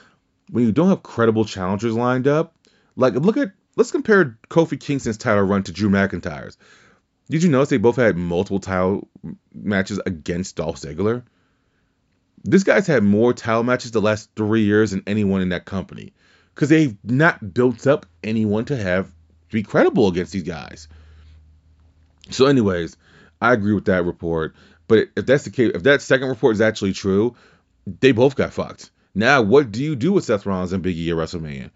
[0.51, 2.55] When you don't have credible challengers lined up,
[2.97, 6.57] like look at let's compare Kofi Kingston's title run to Drew McIntyre's.
[7.31, 9.09] Did you notice they both had multiple title
[9.55, 11.23] matches against Dolph Ziggler?
[12.43, 16.13] This guy's had more title matches the last three years than anyone in that company
[16.55, 19.11] because they've not built up anyone to have
[19.51, 20.89] be credible against these guys.
[22.31, 22.97] So, anyways,
[23.41, 24.55] I agree with that report.
[24.89, 27.37] But if that's the case, if that second report is actually true,
[28.01, 28.91] they both got fucked.
[29.15, 31.71] Now, what do you do with Seth Rollins and Big E at WrestleMania?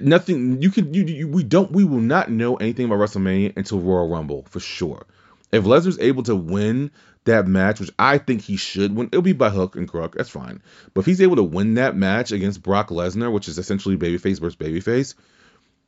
[0.00, 0.62] Nothing.
[0.62, 0.94] You can.
[0.94, 1.70] You, you, we don't.
[1.72, 5.06] We will not know anything about WrestleMania until Royal Rumble for sure.
[5.52, 6.90] If Lesnar's able to win
[7.24, 10.14] that match, which I think he should win, it'll be by hook and crook.
[10.14, 10.62] That's fine.
[10.94, 14.40] But if he's able to win that match against Brock Lesnar, which is essentially babyface
[14.40, 15.14] versus babyface,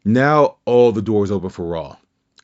[0.04, 1.96] now all the doors open for Raw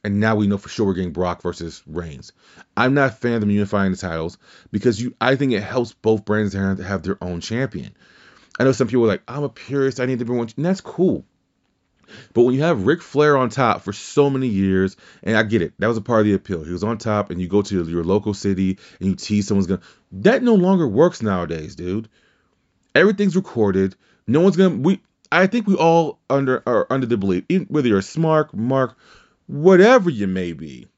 [0.04, 2.32] and now we know for sure we're getting Brock versus Reigns.
[2.76, 4.38] I'm not a fan of them unifying the titles
[4.70, 7.94] because you I think it helps both brands to have their own champion.
[8.58, 10.80] I know some people are like, I'm a purist, I need to everyone, and that's
[10.80, 11.24] cool.
[12.32, 15.62] But when you have Ric Flair on top for so many years, and I get
[15.62, 16.64] it, that was a part of the appeal.
[16.64, 19.66] He was on top, and you go to your local city and you tease someone's
[19.66, 19.82] gonna.
[20.12, 22.08] That no longer works nowadays, dude.
[22.94, 23.94] Everything's recorded.
[24.26, 24.76] No one's gonna.
[24.76, 25.00] We.
[25.30, 28.96] I think we all under are under the belief, whether you're a smart, Mark,
[29.46, 30.88] whatever you may be,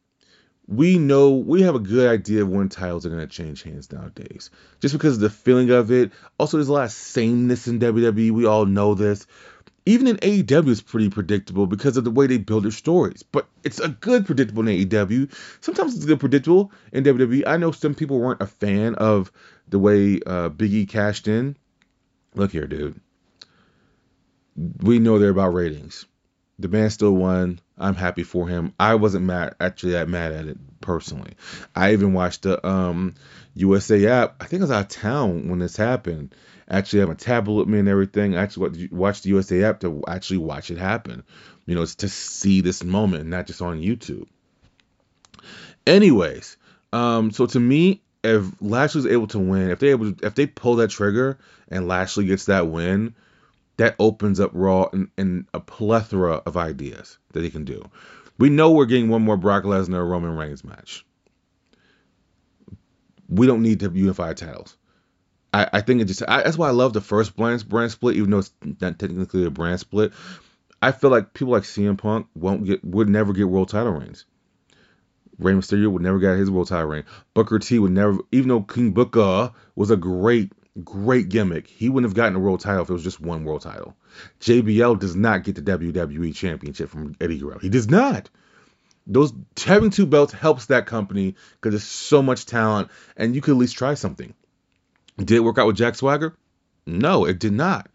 [0.70, 3.90] we know we have a good idea of when titles are going to change hands
[3.90, 4.50] nowadays.
[4.78, 6.12] Just because of the feeling of it.
[6.38, 8.30] Also, there's a lot of sameness in WWE.
[8.30, 9.26] We all know this.
[9.85, 13.24] Even in AEW, it's pretty predictable because of the way they build their stories.
[13.24, 15.35] But it's a good predictable in AEW.
[15.61, 17.48] Sometimes it's good predictable in WWE.
[17.48, 19.33] I know some people weren't a fan of
[19.68, 21.56] the way uh, Big E cashed in.
[22.37, 23.00] Look here, dude.
[24.83, 26.06] We know they're about ratings.
[26.61, 27.61] The man still won.
[27.79, 28.75] I'm happy for him.
[28.79, 31.33] I wasn't mad actually that mad at it personally.
[31.75, 33.14] I even watched the um,
[33.55, 34.37] USA app.
[34.40, 36.35] I think I was out of town when this happened.
[36.68, 38.37] Actually, I have a tablet with me and everything.
[38.37, 41.25] I actually watched the USA app to actually watch it happen.
[41.66, 44.29] You know, it's to see this moment, not just on YouTube.
[45.87, 46.57] Anyways,
[46.92, 50.46] um, so to me, if Lashley's able to win, if they able to, if they
[50.46, 53.14] pull that trigger and Lashley gets that win,
[53.80, 57.82] that opens up Raw in a plethora of ideas that he can do.
[58.36, 61.06] We know we're getting one more Brock Lesnar Roman Reigns match.
[63.30, 64.76] We don't need to unify titles.
[65.54, 68.16] I, I think it just I, that's why I love the first brand brand split,
[68.16, 70.12] even though it's not technically a brand split.
[70.82, 74.26] I feel like people like CM Punk won't get would never get world title reigns.
[75.38, 77.04] Rey Mysterio would never get his world title reign.
[77.32, 80.52] Booker T would never, even though King Booker was a great
[80.84, 81.66] Great gimmick.
[81.66, 83.96] He wouldn't have gotten a world title if it was just one world title.
[84.40, 87.58] JBL does not get the WWE Championship from Eddie Guerrero.
[87.58, 88.30] He does not.
[89.06, 89.32] Those
[89.64, 93.58] having two belts helps that company because there's so much talent, and you could at
[93.58, 94.34] least try something.
[95.18, 96.36] Did it work out with Jack Swagger?
[96.86, 97.90] No, it did not.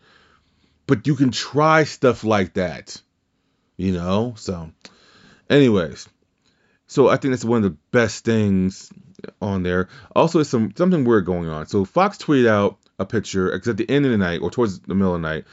[0.87, 3.01] But you can try stuff like that,
[3.77, 4.33] you know.
[4.37, 4.71] So,
[5.49, 6.07] anyways,
[6.87, 8.91] so I think that's one of the best things
[9.41, 9.89] on there.
[10.15, 11.67] Also, it's some something weird going on.
[11.67, 14.79] So Fox tweeted out a picture, because at the end of the night or towards
[14.79, 15.45] the middle of the night,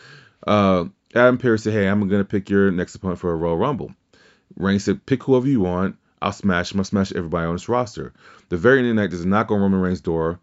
[0.47, 3.95] uh, Adam Pearce said, "Hey, I'm gonna pick your next opponent for a Royal Rumble."
[4.57, 5.97] Reigns said, "Pick whoever you want.
[6.21, 6.73] I'll smash.
[6.73, 8.13] I'm smash everybody on this roster."
[8.49, 10.39] The very end of the night, there's a knock on Roman Reigns' door.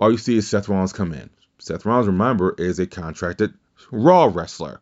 [0.00, 1.30] All you see is Seth Rollins come in.
[1.58, 3.54] Seth Rollins, remember, is a contracted
[3.90, 4.80] Raw wrestler.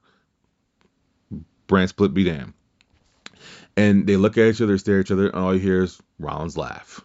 [1.66, 2.52] Brand split be damned.
[3.76, 6.00] And they look at each other, stare at each other, and all you hear is
[6.18, 7.04] Rollins laugh.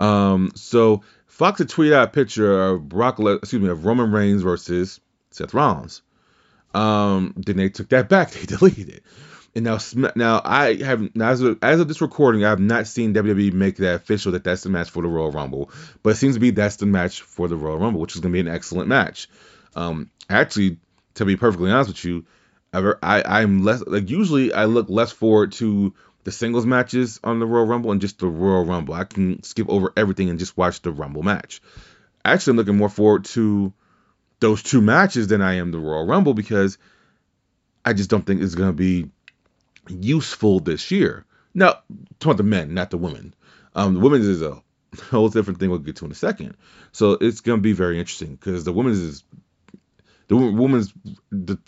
[0.00, 4.10] Um, so Fox had tweeted out a picture of Brock, Le- excuse me, of Roman
[4.10, 6.02] Reigns versus Seth Rollins.
[6.74, 8.30] Um, then they took that back.
[8.34, 9.04] They deleted it.
[9.54, 9.78] And now,
[10.14, 13.52] now I have now as of, as of this recording, I have not seen WWE
[13.52, 15.70] make that official that that's the match for the Royal Rumble.
[16.02, 18.32] But it seems to be that's the match for the Royal Rumble, which is going
[18.32, 19.28] to be an excellent match.
[19.74, 20.78] Um, actually,
[21.14, 22.24] to be perfectly honest with you,
[22.72, 27.38] I, I I'm less like usually I look less forward to the singles matches on
[27.38, 28.94] the Royal Rumble and just the Royal Rumble.
[28.94, 31.60] I can skip over everything and just watch the Rumble match.
[32.24, 33.72] Actually, I'm looking more forward to
[34.40, 36.78] those two matches than I am the Royal Rumble because
[37.84, 39.10] I just don't think it's going to be
[39.88, 41.24] useful this year.
[41.54, 41.80] Now,
[42.18, 43.34] talking the men, not the women.
[43.74, 44.62] Um, the women's is a
[45.10, 45.70] whole different thing.
[45.70, 46.56] We'll get to in a second.
[46.92, 49.24] So it's going to be very interesting because the women's is
[50.30, 50.94] the women's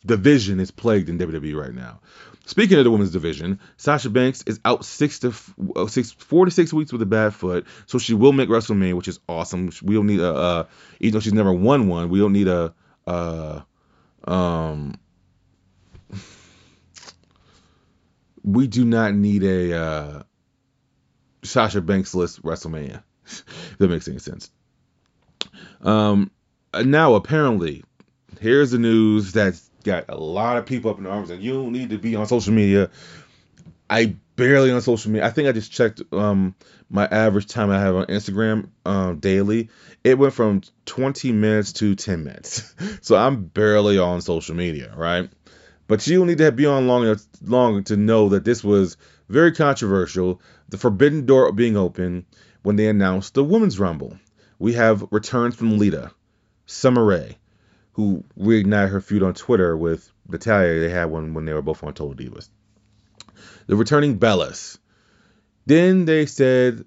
[0.07, 1.99] division is plagued in WWE right now.
[2.47, 5.35] Speaking of the women's division, Sasha Banks is out six to
[5.75, 8.95] uh, six, four to six weeks with a bad foot, so she will make WrestleMania,
[8.95, 9.73] which is awesome.
[9.83, 10.65] We don't need a, uh,
[11.01, 12.73] even though she's never won one, we don't need a,
[13.05, 13.63] uh,
[14.29, 14.95] um,
[18.45, 20.23] we do not need a uh,
[21.43, 23.03] Sasha Banks list WrestleMania.
[23.27, 23.45] if
[23.79, 24.53] that makes any sense.
[25.81, 26.31] Um,
[26.75, 27.85] now apparently,
[28.43, 31.73] here's the news that's got a lot of people up in arms, and you don't
[31.73, 32.91] need to be on social media.
[33.89, 35.27] I barely on social media.
[35.27, 36.55] I think I just checked um,
[36.91, 39.69] my average time I have on Instagram um, daily.
[40.03, 42.75] It went from 20 minutes to 10 minutes.
[43.01, 45.31] so I'm barely on social media, right?
[45.87, 48.97] But you need to be on long enough long to know that this was
[49.29, 50.41] very controversial.
[50.69, 52.27] The forbidden door being open
[52.63, 54.19] when they announced the women's rumble.
[54.59, 56.13] We have returns from Lita,
[56.67, 57.37] Summer Rae,
[57.93, 60.81] who reignited her feud on Twitter with Natalya.
[60.81, 62.49] They had one when they were both on Total Divas.
[63.67, 64.79] The returning Bellas.
[65.67, 66.85] Then they said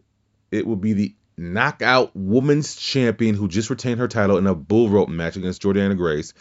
[0.51, 4.89] it will be the knockout women's champion who just retained her title in a bull
[4.89, 6.33] rope match against Jordynne Grace.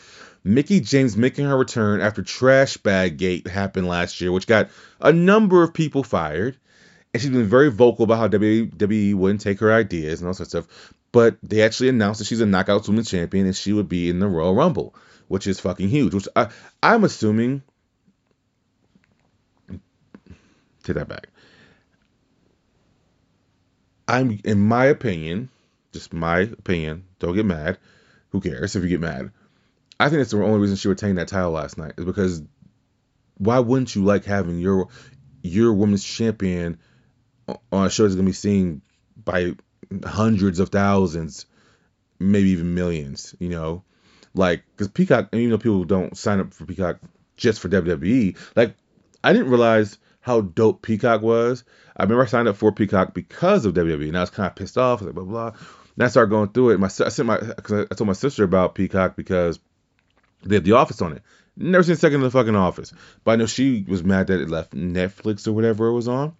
[0.44, 4.68] Mickie James making her return after Trash Bag Gate happened last year, which got
[5.00, 6.58] a number of people fired.
[7.14, 10.52] And she's been very vocal about how WWE wouldn't take her ideas and all sorts
[10.52, 10.94] of stuff.
[11.12, 14.18] But they actually announced that she's a Knockouts Women's Champion and she would be in
[14.18, 14.96] the Royal Rumble,
[15.28, 16.12] which is fucking huge.
[16.12, 16.48] Which I,
[16.82, 17.62] I'm assuming.
[20.82, 21.28] Take that back.
[24.08, 25.50] I'm, in my opinion,
[25.92, 27.04] just my opinion.
[27.20, 27.78] Don't get mad.
[28.30, 29.30] Who cares if you get mad?
[30.00, 32.42] I think that's the only reason she retained that title last night is because
[33.38, 34.88] why wouldn't you like having your
[35.42, 36.78] your women's champion
[37.72, 38.82] on a show that's gonna be seen
[39.22, 39.52] by
[40.04, 41.46] hundreds of thousands,
[42.18, 43.34] maybe even millions.
[43.38, 43.84] You know,
[44.34, 46.98] like because Peacock, and even though people don't sign up for Peacock
[47.36, 48.76] just for WWE, like
[49.22, 51.64] I didn't realize how dope Peacock was.
[51.96, 54.56] I remember I signed up for Peacock because of WWE, and I was kind of
[54.56, 55.52] pissed off, like blah blah.
[55.96, 56.80] And I started going through it.
[56.80, 59.60] My I sent my because I told my sister about Peacock because
[60.42, 61.22] they had The Office on it.
[61.56, 64.50] Never seen second of the fucking Office, but I know she was mad that it
[64.50, 66.36] left Netflix or whatever it was on.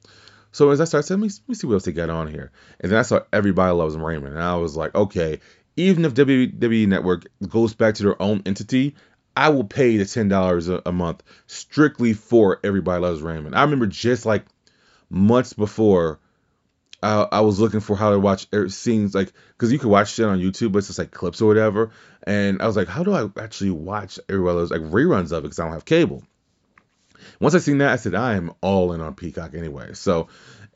[0.55, 2.29] So as I started, saying, let me, let me see what else they got on
[2.29, 2.53] here.
[2.79, 4.35] And then I saw Everybody Loves Raymond.
[4.35, 5.41] And I was like, okay,
[5.77, 8.95] even if WWE Network goes back to their own entity,
[9.37, 13.57] I will pay the $10 a, a month strictly for Everybody Loves Raymond.
[13.57, 14.45] I remember just like
[15.11, 16.21] months before,
[17.03, 20.13] I, I was looking for how to watch er, scenes like because you could watch
[20.13, 21.91] shit on YouTube, but it's just like clips or whatever.
[22.23, 25.43] And I was like, how do I actually watch Everybody Loves like reruns of it
[25.43, 26.23] because I don't have cable.
[27.45, 29.93] Once I seen that, I said I am all in on Peacock anyway.
[29.93, 30.29] So,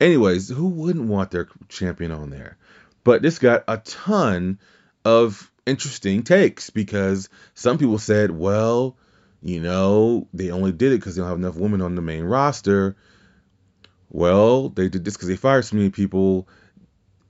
[0.02, 2.59] anyways, who wouldn't want their champion on there?
[3.04, 4.59] But this got a ton
[5.02, 8.98] of interesting takes because some people said, well,
[9.40, 12.24] you know, they only did it because they don't have enough women on the main
[12.24, 12.96] roster.
[14.11, 16.49] Well, they did this because they fired so many people.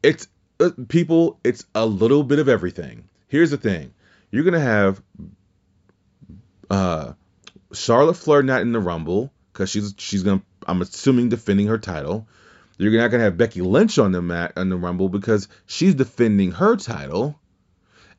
[0.03, 0.27] It's
[0.59, 1.39] uh, people.
[1.45, 3.09] It's a little bit of everything.
[3.29, 3.95] Here's the thing:
[4.33, 5.01] you're gonna have
[6.69, 7.13] uh,
[7.73, 12.29] Charlotte Flair not in the Rumble because she's she's gonna I'm assuming defending her title.
[12.79, 16.53] You're not gonna have Becky Lynch on the mat on the Rumble because she's defending
[16.53, 17.39] her title.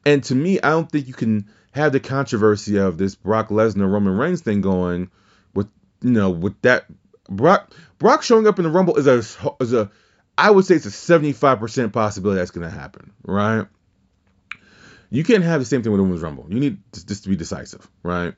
[0.06, 3.90] And to me, I don't think you can have the controversy of this Brock Lesnar
[3.90, 5.10] Roman Reigns thing going
[5.54, 5.70] with
[6.02, 6.86] you know with that
[7.30, 9.20] Brock Brock showing up in the Rumble is a
[9.62, 9.90] is a
[10.38, 13.66] I would say it's a 75% possibility that's gonna happen, right?
[15.10, 16.48] You can't have the same thing with the Women's Rumble.
[16.50, 18.36] You need this to be decisive, right?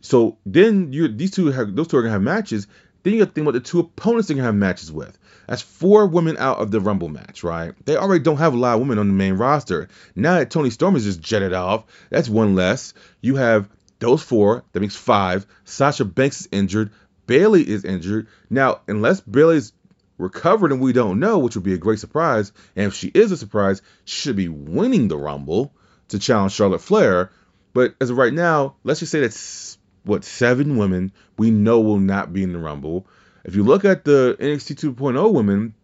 [0.00, 2.66] So then you these two have those two are gonna have matches.
[3.02, 5.16] Then you got to think about the two opponents they're gonna have matches with.
[5.46, 7.72] That's four women out of the Rumble match, right?
[7.84, 9.88] They already don't have a lot of women on the main roster.
[10.16, 12.94] Now that Toni Storm is just jetted off, that's one less.
[13.20, 13.68] You have
[14.00, 14.64] those four.
[14.72, 15.46] That makes five.
[15.64, 16.90] Sasha Banks is injured.
[17.26, 18.26] Bayley is injured.
[18.50, 19.72] Now, unless Bayley's
[20.18, 23.32] recovered and we don't know, which would be a great surprise, and if she is
[23.32, 25.74] a surprise, she should be winning the Rumble
[26.08, 27.30] to challenge Charlotte Flair.
[27.76, 31.98] But as of right now, let's just say that's what seven women we know will
[31.98, 33.06] not be in the Rumble.
[33.44, 35.74] If you look at the NXT 2.0 women,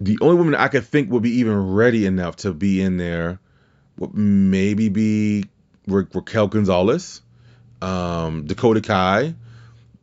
[0.00, 3.38] the only woman I could think would be even ready enough to be in there
[3.96, 5.44] would maybe be
[5.86, 7.20] Ra- Raquel Gonzalez.
[7.80, 9.36] um, Dakota Kai.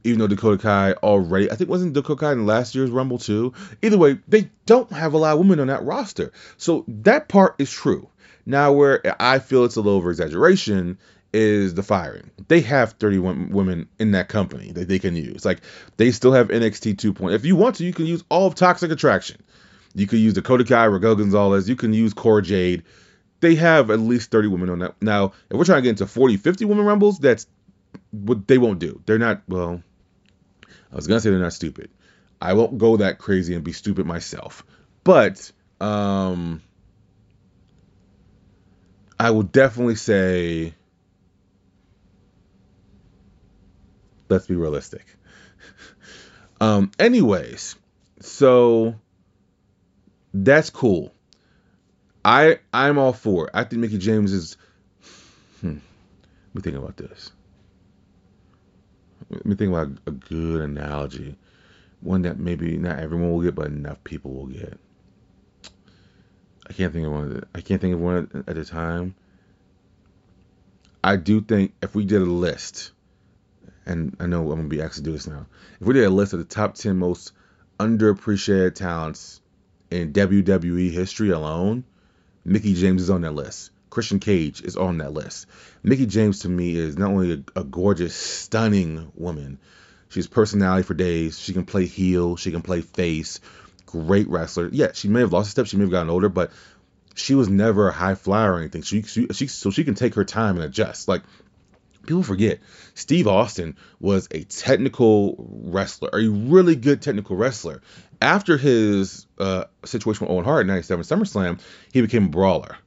[0.05, 3.53] Even though Dakota Kai already, I think wasn't Dakota Kai in last year's Rumble too.
[3.81, 7.55] Either way, they don't have a lot of women on that roster, so that part
[7.59, 8.07] is true.
[8.45, 10.97] Now, where I feel it's a little over exaggeration
[11.33, 12.29] is the firing.
[12.47, 15.45] They have 31 women in that company that they can use.
[15.45, 15.61] Like
[15.97, 17.33] they still have NXT 2.0.
[17.33, 19.41] If you want to, you can use all of Toxic Attraction.
[19.93, 21.69] You could use Dakota Kai, Raquel Gonzalez.
[21.69, 22.83] You can use Cora Jade.
[23.39, 25.01] They have at least 30 women on that.
[25.01, 27.47] Now, if we're trying to get into 40, 50 women rumbles, that's
[28.11, 29.01] what they won't do.
[29.05, 29.81] They're not, well,
[30.91, 31.89] I was going to say they're not stupid.
[32.39, 34.63] I won't go that crazy and be stupid myself.
[35.03, 36.61] But, um,
[39.21, 40.73] I will definitely say,
[44.29, 45.05] let's be realistic.
[46.59, 47.75] um, anyways,
[48.19, 48.95] so
[50.33, 51.13] that's cool.
[52.25, 53.51] I I'm all for it.
[53.53, 54.57] I think Mickie James is.
[55.59, 57.31] Hmm, let me think about this.
[59.29, 61.35] Let me think about a good analogy,
[61.99, 64.79] one that maybe not everyone will get, but enough people will get.
[66.71, 67.43] I can't think of one.
[67.53, 69.13] I can't think of one at a time.
[71.03, 72.91] I do think if we did a list,
[73.85, 75.47] and I know I'm gonna be asked to do this now.
[75.81, 77.33] If we did a list of the top ten most
[77.77, 79.41] underappreciated talents
[79.89, 81.83] in WWE history alone,
[82.45, 83.71] Mickie James is on that list.
[83.89, 85.47] Christian Cage is on that list.
[85.83, 89.59] Mickie James to me is not only a, a gorgeous, stunning woman,
[90.07, 91.37] she's personality for days.
[91.37, 93.41] She can play heel, she can play face.
[93.91, 94.69] Great wrestler.
[94.71, 96.51] Yeah, she may have lost a step, she may have gotten older, but
[97.15, 98.83] she was never a high flyer or anything.
[98.83, 101.07] She, she, she so she can take her time and adjust.
[101.07, 101.23] Like
[102.05, 102.59] people forget,
[102.95, 105.35] Steve Austin was a technical
[105.65, 107.81] wrestler, a really good technical wrestler.
[108.21, 111.59] After his uh, situation with Owen Hart in '97 SummerSlam,
[111.91, 112.77] he became a brawler,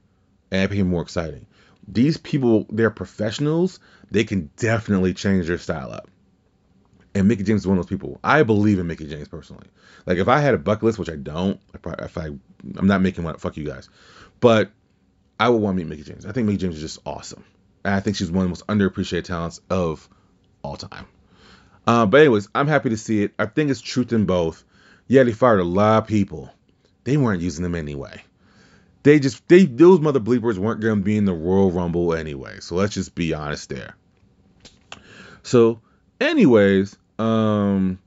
[0.51, 1.45] and it became more exciting.
[1.87, 3.79] These people, they're professionals.
[4.09, 6.09] They can definitely change their style up.
[7.15, 8.19] And Mickie James is one of those people.
[8.23, 9.67] I believe in Mickie James personally.
[10.05, 13.23] Like if I had a bucket list, which I don't, if I, I'm not making
[13.23, 13.37] one.
[13.37, 13.89] Fuck you guys,
[14.41, 14.71] but
[15.39, 16.25] I would want to meet Mickie James.
[16.25, 17.43] I think Mickie James is just awesome.
[17.85, 20.07] And I think she's one of the most underappreciated talents of
[20.61, 21.07] all time.
[21.87, 23.33] Uh, but anyways, I'm happy to see it.
[23.39, 24.63] I think it's truth in both.
[25.07, 26.49] Yeah, they fired a lot of people.
[27.03, 28.23] They weren't using them anyway.
[29.03, 32.57] They just they those mother bleepers weren't gonna be in the Royal Rumble anyway.
[32.59, 33.95] So let's just be honest there.
[35.43, 35.81] So,
[36.19, 37.99] anyways, um,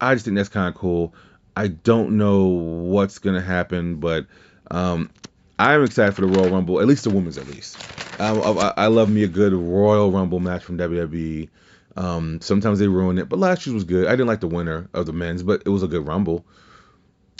[0.00, 1.14] I just think that's kind of cool.
[1.56, 4.26] I don't know what's gonna happen, but
[4.70, 5.10] um,
[5.58, 7.76] I'm excited for the Royal Rumble, at least the women's, at least.
[8.20, 11.48] Um, I, I, love me a good Royal Rumble match from WWE.
[11.96, 14.06] Um, sometimes they ruin it, but last year's was good.
[14.06, 16.44] I didn't like the winner of the men's, but it was a good Rumble.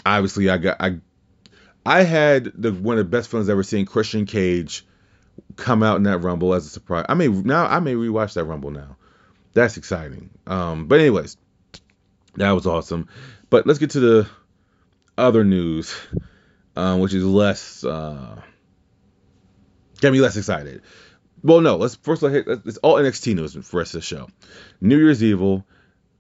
[0.05, 0.99] Obviously, I got I
[1.86, 4.84] I had the one of the best feelings ever seeing Christian Cage
[5.57, 7.07] come out in that Rumble as a surprise.
[7.09, 8.97] I may now I may rewatch that Rumble now.
[9.53, 10.30] That's exciting.
[10.46, 11.36] Um, but anyways,
[12.36, 13.09] that was awesome.
[13.48, 14.28] But let's get to the
[15.18, 15.94] other news
[16.76, 18.40] um, which is less uh,
[20.01, 20.82] get me less excited.
[21.42, 24.28] Well, no, let's first let it's all NXT news for of the show.
[24.80, 25.66] New Year's Evil,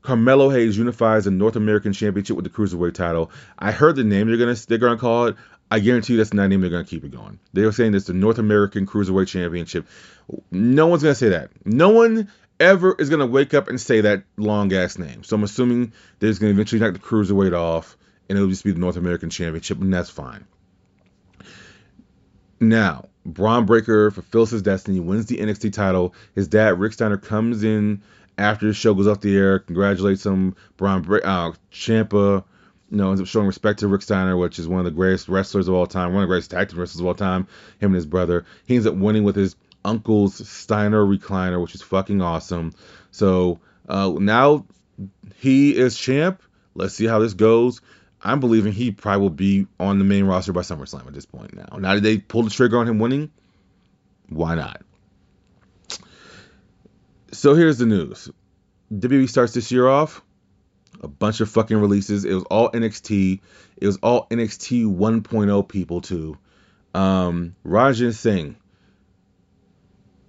[0.02, 3.30] Carmelo Hayes unifies the North American Championship with the Cruiserweight title.
[3.58, 5.36] I heard the name they're gonna they're gonna call it.
[5.72, 7.38] I guarantee you that's not the name they're gonna keep it going.
[7.52, 9.86] They were saying it's the North American Cruiserweight Championship.
[10.50, 11.50] No one's gonna say that.
[11.64, 12.30] No one
[12.60, 15.24] ever is gonna wake up and say that long ass name.
[15.24, 17.96] So I'm assuming they're gonna eventually knock the Cruiserweight off
[18.28, 20.46] and it'll just be the North American Championship, and that's fine.
[22.60, 26.14] Now, Bron Breakker fulfills his destiny, wins the NXT title.
[26.34, 28.02] His dad, Rick Steiner, comes in
[28.38, 30.54] after the show goes off the air, congratulates him.
[30.76, 32.44] Bron Bre- uh, Ciampa,
[32.90, 35.28] you know, ends up showing respect to Rick Steiner, which is one of the greatest
[35.28, 37.48] wrestlers of all time, one of the greatest tag team wrestlers of all time.
[37.80, 38.44] Him and his brother.
[38.64, 42.72] He ends up winning with his uncle's Steiner recliner, which is fucking awesome.
[43.10, 44.66] So uh, now
[45.36, 46.42] he is champ.
[46.74, 47.80] Let's see how this goes.
[48.22, 51.54] I'm believing he probably will be on the main roster by SummerSlam at this point
[51.54, 51.78] now.
[51.78, 53.30] Now that they pulled the trigger on him winning,
[54.28, 54.82] why not?
[57.32, 58.28] So here's the news.
[58.92, 60.22] WWE starts this year off
[61.02, 62.24] a bunch of fucking releases.
[62.24, 63.40] It was all NXT.
[63.76, 66.36] It was all NXT 1.0 people too.
[66.94, 68.56] Um, Ranjin Singh,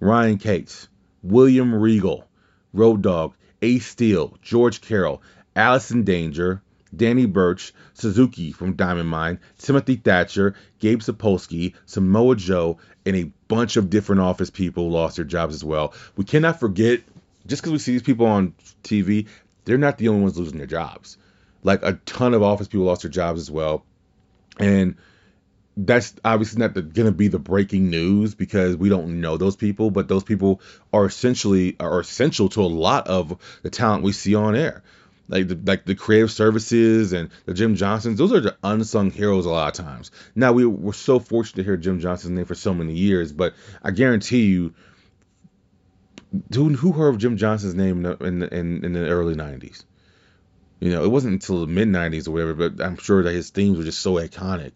[0.02, 0.88] Ryan Cates,
[1.22, 2.24] William Regal,
[2.72, 5.22] Road Dogg, Ace Steel, George Carroll,
[5.54, 6.60] Allison Danger,
[6.94, 13.76] Danny Burch, Suzuki from Diamond Mine, Timothy Thatcher, Gabe Sapolsky, Samoa Joe, and a bunch
[13.76, 15.94] of different office people lost their jobs as well.
[16.16, 17.02] We cannot forget,
[17.46, 19.28] just because we see these people on TV,
[19.64, 21.16] they're not the only ones losing their jobs.
[21.62, 23.84] Like a ton of office people lost their jobs as well.
[24.58, 24.96] And
[25.76, 29.90] that's obviously not going to be the breaking news because we don't know those people,
[29.90, 30.60] but those people
[30.92, 34.82] are essentially are essential to a lot of the talent we see on air.
[35.28, 39.46] Like the like the creative services and the Jim Johnsons, those are the unsung heroes
[39.46, 40.10] a lot of times.
[40.34, 43.54] Now we were so fortunate to hear Jim Johnson's name for so many years, but
[43.82, 44.74] I guarantee you,
[46.52, 49.84] who, who heard of Jim Johnson's name in the, in, in the early '90s?
[50.80, 53.48] You know, it wasn't until the mid '90s or whatever, but I'm sure that his
[53.50, 54.72] themes were just so iconic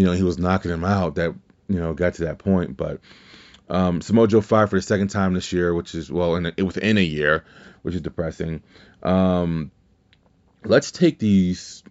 [0.00, 1.34] you know, he was knocking him out that,
[1.68, 2.74] you know, got to that point.
[2.74, 3.00] But
[3.68, 6.64] um, Samoa Joe fired for the second time this year, which is, well, in a,
[6.64, 7.44] within a year,
[7.82, 8.62] which is depressing.
[9.02, 9.70] Um,
[10.64, 11.82] let's take these,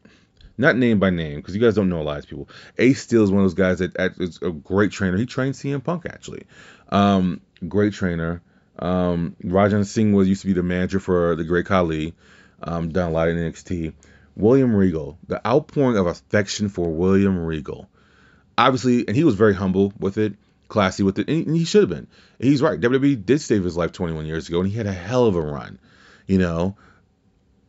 [0.57, 2.49] not name by name, because you guys don't know a lot of people.
[2.79, 5.15] Ace Steel is one of those guys that is a great trainer.
[5.15, 6.47] He trained CM Punk, actually.
[6.89, 8.41] Um, great trainer.
[8.79, 12.15] Um, Ranjin Singh was used to be the manager for the Great Khali.
[12.63, 13.93] Um, done a lot in NXT.
[14.35, 17.87] William Regal, the outpouring of affection for William Regal.
[18.59, 20.33] Obviously, and he was very humble with it,
[20.67, 22.07] classy with it, and he should have been.
[22.39, 22.77] He's right.
[22.77, 25.41] WWE did save his life 21 years ago, and he had a hell of a
[25.41, 25.79] run.
[26.27, 26.75] You know,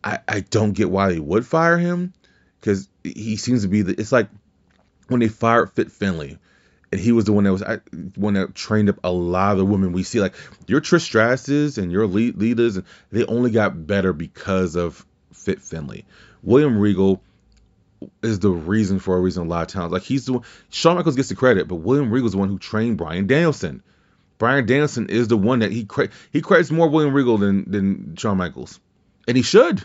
[0.03, 2.13] I, I don't get why they would fire him
[2.61, 4.01] because he seems to be the.
[4.01, 4.31] It's like
[5.07, 6.39] when they fired Fit Finlay,
[6.91, 7.63] and he was the one that was
[8.17, 10.21] one that trained up a lot of the women we see.
[10.21, 10.35] Like
[10.67, 15.63] your Trish Stratus's and your lead, leaders, and they only got better because of Fit
[15.63, 16.05] Finlay.
[16.43, 17.23] William Regal
[18.23, 19.93] is the reason for a reason a lot of times.
[19.93, 20.43] Like he's the one.
[20.71, 23.83] Shawn Michaels gets the credit, but William Regal is the one who trained Bryan Danielson.
[24.39, 28.17] Bryan Danielson is the one that he cre- he credits more William Regal than than
[28.17, 28.81] Shawn Michaels,
[29.29, 29.85] and he should.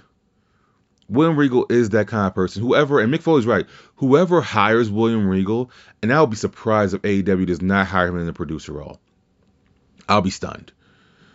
[1.08, 2.64] William Regal is that kind of person.
[2.64, 3.68] Whoever and Mick Foley's right.
[3.98, 5.70] Whoever hires William Regal,
[6.02, 9.00] and I'll be surprised if AEW does not hire him in the producer role.
[10.10, 10.72] I'll be stunned.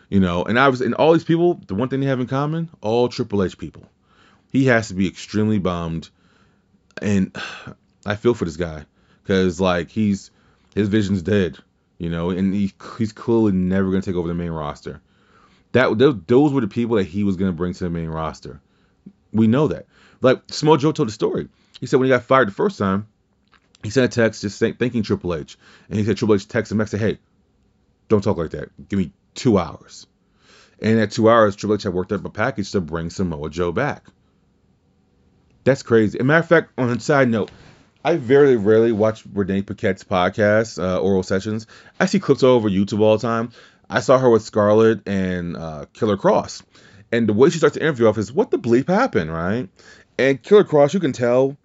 [0.08, 2.26] You know, and I was and all these people, the one thing they have in
[2.26, 3.88] common, all Triple H people
[4.50, 6.10] he has to be extremely bummed.
[7.00, 7.34] And
[8.06, 8.84] I feel for this guy
[9.22, 10.30] because like he's
[10.74, 11.58] his vision's dead,
[11.98, 15.00] you know, and he, he's clearly never gonna take over the main roster.
[15.72, 18.60] That those were the people that he was gonna bring to the main roster.
[19.32, 19.86] We know that.
[20.20, 21.48] Like Samoa Joe told the story.
[21.78, 23.06] He said when he got fired the first time,
[23.82, 25.56] he sent a text just saying, thanking Triple H,
[25.88, 27.18] and he said Triple H texted him and said, "Hey,
[28.08, 28.68] don't talk like that.
[28.88, 30.06] Give me two hours."
[30.80, 33.72] And at two hours, Triple H had worked up a package to bring Samoa Joe
[33.72, 34.06] back.
[35.64, 36.18] That's crazy.
[36.18, 37.50] As a matter of fact, on a side note,
[38.04, 41.66] I very rarely watch Renee Paquette's podcast, uh, Oral Sessions.
[41.98, 43.52] I see clips all over YouTube all the time.
[43.88, 46.62] I saw her with Scarlett and uh, Killer Kross.
[47.12, 49.68] And the way she starts the interview off is, what the bleep happened, right?
[50.18, 51.56] And Killer Kross, you can tell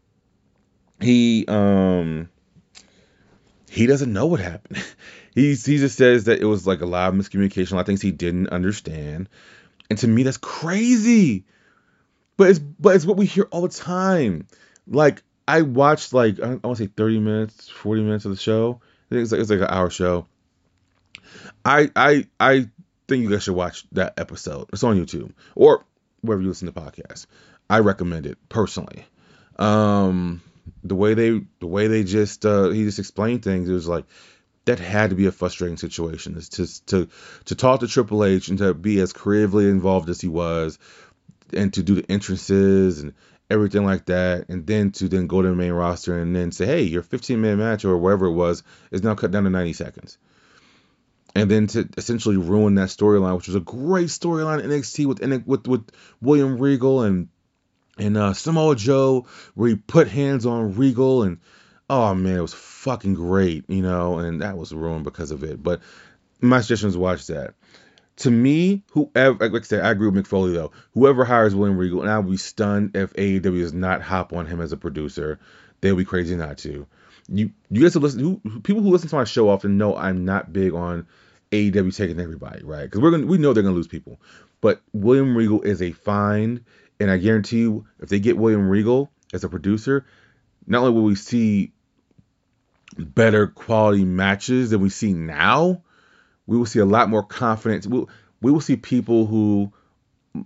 [1.02, 2.30] he um
[3.70, 4.84] he doesn't know what happened.
[5.36, 7.88] he he just says that it was like a lot of miscommunication, a lot of
[7.88, 9.30] things he didn't understand.
[9.90, 11.46] And to me, that's crazy.
[12.38, 14.48] But it's but it's what we hear all the time.
[14.88, 18.82] Like I watched like I, want to say 30 minutes, 40 minutes of the show.
[18.84, 20.28] I think it's like it's like an hour show.
[21.64, 22.70] I I I
[23.08, 24.70] think you guys should watch that episode.
[24.74, 25.86] It's on YouTube or
[26.22, 27.28] wherever you listen to podcasts.
[27.70, 29.06] I recommend it personally.
[29.58, 30.42] Um,
[30.84, 34.06] the way they the way they just uh, he just explained things, it was like
[34.66, 36.40] that had to be a frustrating situation.
[36.40, 37.10] To to
[37.46, 40.80] to talk to Triple H and to be as creatively involved as he was,
[41.54, 43.14] and to do the entrances and
[43.50, 46.66] everything like that, and then to then go to the main roster and then say,
[46.66, 49.74] hey, your 15 minute match or whatever it was is now cut down to 90
[49.74, 50.18] seconds.
[51.36, 55.46] And then to essentially ruin that storyline, which was a great storyline in NXT with
[55.46, 55.92] with with
[56.22, 57.28] William Regal and
[57.98, 61.40] and uh, Samoa Joe, where he put hands on Regal and
[61.90, 65.62] oh man, it was fucking great, you know, and that was ruined because of it.
[65.62, 65.82] But
[66.40, 67.54] my suggestion is watch that
[68.18, 70.72] to me, whoever, like I said, I agree with Mick Foley though.
[70.94, 74.46] Whoever hires William Regal, and I would be stunned if AEW does not hop on
[74.46, 75.40] him as a producer.
[75.82, 76.88] They'll be crazy not to.
[77.28, 80.24] You, you guys who listen, who, people who listen to my show often know I'm
[80.24, 81.08] not big on
[81.52, 82.84] AEW taking everybody, right?
[82.84, 84.22] Because we're gonna, we know they're gonna lose people.
[84.62, 86.64] But William Regal is a find,
[87.00, 90.06] and I guarantee you, if they get William Regal as a producer,
[90.66, 91.74] not only will we see
[92.98, 95.82] better quality matches than we see now,
[96.48, 97.88] we will see a lot more confidence.
[97.88, 98.06] We,
[98.42, 99.72] we will see people who,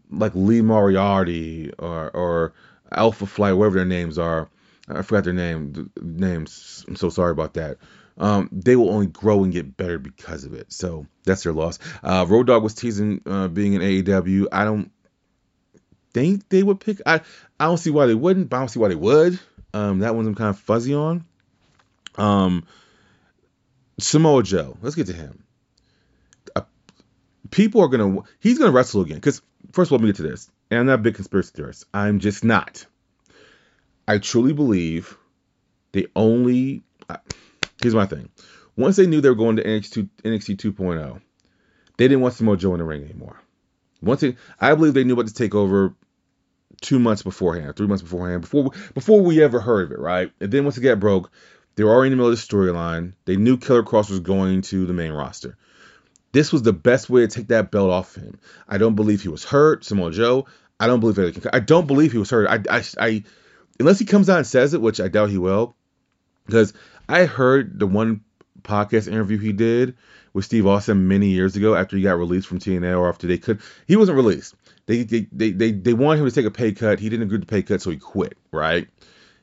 [0.09, 2.53] like Lee Moriarty or, or
[2.91, 4.49] Alpha Flight, whatever their names are.
[4.87, 6.83] I forgot their name names.
[6.87, 7.77] I'm so sorry about that.
[8.17, 10.73] Um, they will only grow and get better because of it.
[10.73, 11.79] So that's their loss.
[12.03, 14.47] Uh, Road Dogg was teasing uh, being in AEW.
[14.51, 14.91] I don't
[16.13, 17.01] think they would pick.
[17.05, 17.21] I
[17.59, 19.39] I don't see why they wouldn't, but I don't see why they would.
[19.73, 21.23] Um, that one's I'm kind of fuzzy on.
[22.15, 22.65] Um,
[23.99, 24.77] Samoa Joe.
[24.81, 25.43] Let's get to him
[27.51, 29.17] people are gonna he's gonna wrestle again.
[29.17, 30.49] Because first of all, let me get to this.
[30.69, 31.85] And I'm not a big conspiracy theorist.
[31.93, 32.85] I'm just not.
[34.07, 35.17] I truly believe
[35.91, 36.83] they only
[37.81, 38.29] here's my thing.
[38.75, 41.21] Once they knew they were going to NXT NXT 2.0,
[41.97, 43.39] they didn't want Samoa Joe in the ring anymore.
[44.01, 45.93] Once they, I believe they knew about the takeover
[46.81, 50.31] two months beforehand, three months beforehand, before before we ever heard of it, right?
[50.39, 51.31] And then once it got broke,
[51.75, 53.13] they were already in the middle of the storyline.
[53.25, 55.57] They knew Killer Kross was going to the main roster.
[56.31, 58.39] This was the best way to take that belt off him.
[58.67, 60.45] I don't believe he was hurt, Samoa Joe.
[60.79, 61.47] I don't believe.
[61.51, 62.47] I don't believe he was hurt.
[62.47, 63.23] I, I, I,
[63.79, 65.75] unless he comes out and says it, which I doubt he will,
[66.45, 66.73] because
[67.07, 68.21] I heard the one
[68.61, 69.95] podcast interview he did
[70.33, 73.37] with Steve Austin many years ago after he got released from TNA or after they
[73.37, 73.59] could.
[73.87, 74.55] He wasn't released.
[74.85, 76.99] They they they they, they wanted him to take a pay cut.
[76.99, 78.37] He didn't agree to pay cut, so he quit.
[78.51, 78.87] Right.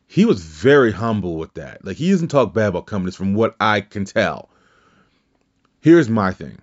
[0.07, 1.85] He was very humble with that.
[1.85, 4.49] Like he doesn't talk bad about companies, from what I can tell.
[5.81, 6.59] Here's my thing.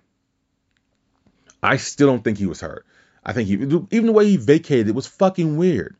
[1.64, 2.86] I still don't think he was hurt.
[3.26, 5.95] I think he even the way he vacated was fucking weird.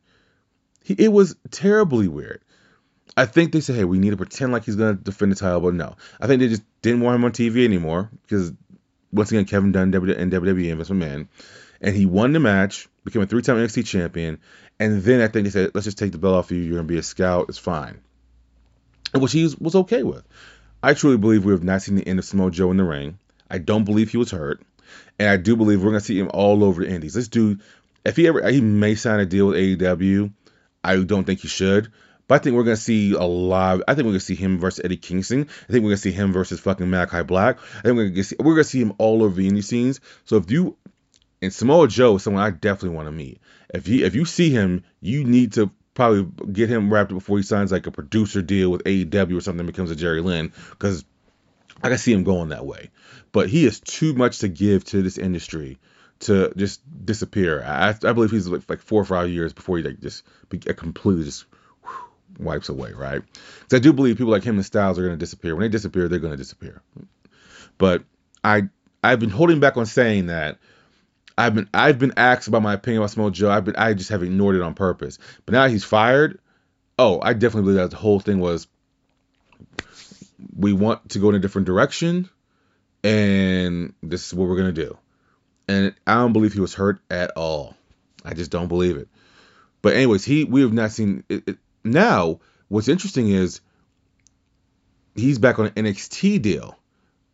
[0.84, 2.41] He, it was terribly weird.
[3.16, 5.61] I think they said, hey, we need to pretend like he's gonna defend the title,
[5.61, 5.95] but no.
[6.20, 8.51] I think they just didn't want him on TV anymore because
[9.14, 11.30] once again, Kevin Dunn and WWE investment man,
[11.80, 14.39] and he won the match, became a three-time NXT champion,
[14.80, 16.57] and then I think they said, let's just take the belt off you.
[16.57, 17.45] You're gonna be a scout.
[17.49, 18.01] It's fine,
[19.14, 20.24] which he was okay with.
[20.82, 23.20] I truly believe we have not seen the end of Samoa Joe in the ring.
[23.49, 24.61] I don't believe he was hurt,
[25.19, 27.13] and I do believe we're gonna see him all over the Indies.
[27.13, 27.61] This dude,
[28.05, 30.31] if he ever, he may sign a deal with AEW.
[30.84, 31.91] I don't think he should.
[32.27, 33.81] But I think we're gonna see a lot.
[33.88, 35.41] I think we're gonna see him versus Eddie Kingston.
[35.41, 37.59] I think we're gonna see him versus fucking Malakai Black.
[37.79, 39.99] I think we're gonna see we're gonna see him all over the indie scenes.
[40.25, 40.77] So if you
[41.41, 43.41] and Samoa Joe is someone I definitely want to meet.
[43.73, 47.38] If you if you see him, you need to probably get him wrapped up before
[47.38, 51.03] he signs like a producer deal with AEW or something becomes a Jerry Lynn because
[51.84, 52.89] I can see him going that way.
[53.34, 55.79] But he is too much to give to this industry
[56.19, 57.61] to just disappear.
[57.63, 60.61] I, I believe he's like, like four or five years before he like just be,
[60.69, 61.45] uh, completely just
[62.39, 63.21] wipes away, right?
[63.59, 65.55] Because I do believe people like him and Styles are going to disappear.
[65.55, 66.81] When they disappear, they're going to disappear.
[67.77, 68.03] But
[68.43, 68.69] I
[69.03, 70.59] I've been holding back on saying that.
[71.36, 73.49] I've been I've been asked about my opinion about Samoa Joe.
[73.49, 75.17] I've been I just have ignored it on purpose.
[75.45, 76.39] But now he's fired.
[76.99, 78.67] Oh, I definitely believe that the whole thing was
[80.55, 82.29] we want to go in a different direction,
[83.03, 84.97] and this is what we're gonna do.
[85.67, 87.75] And I don't believe he was hurt at all.
[88.23, 89.07] I just don't believe it.
[89.81, 92.39] But anyways, he we have not seen it, it, now,
[92.69, 93.59] what's interesting is
[95.15, 96.77] he's back on an NXT deal.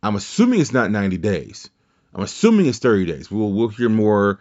[0.02, 1.70] I'm assuming it's not 90 days.
[2.14, 3.30] I'm assuming it's 30 days.
[3.30, 4.40] We'll we'll hear more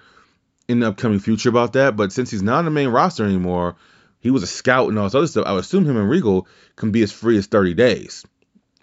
[0.67, 1.95] in the upcoming future about that.
[1.95, 3.75] But since he's not on the main roster anymore,
[4.19, 5.45] he was a scout and all this other stuff.
[5.45, 8.25] I would assume him and Regal can be as free as 30 days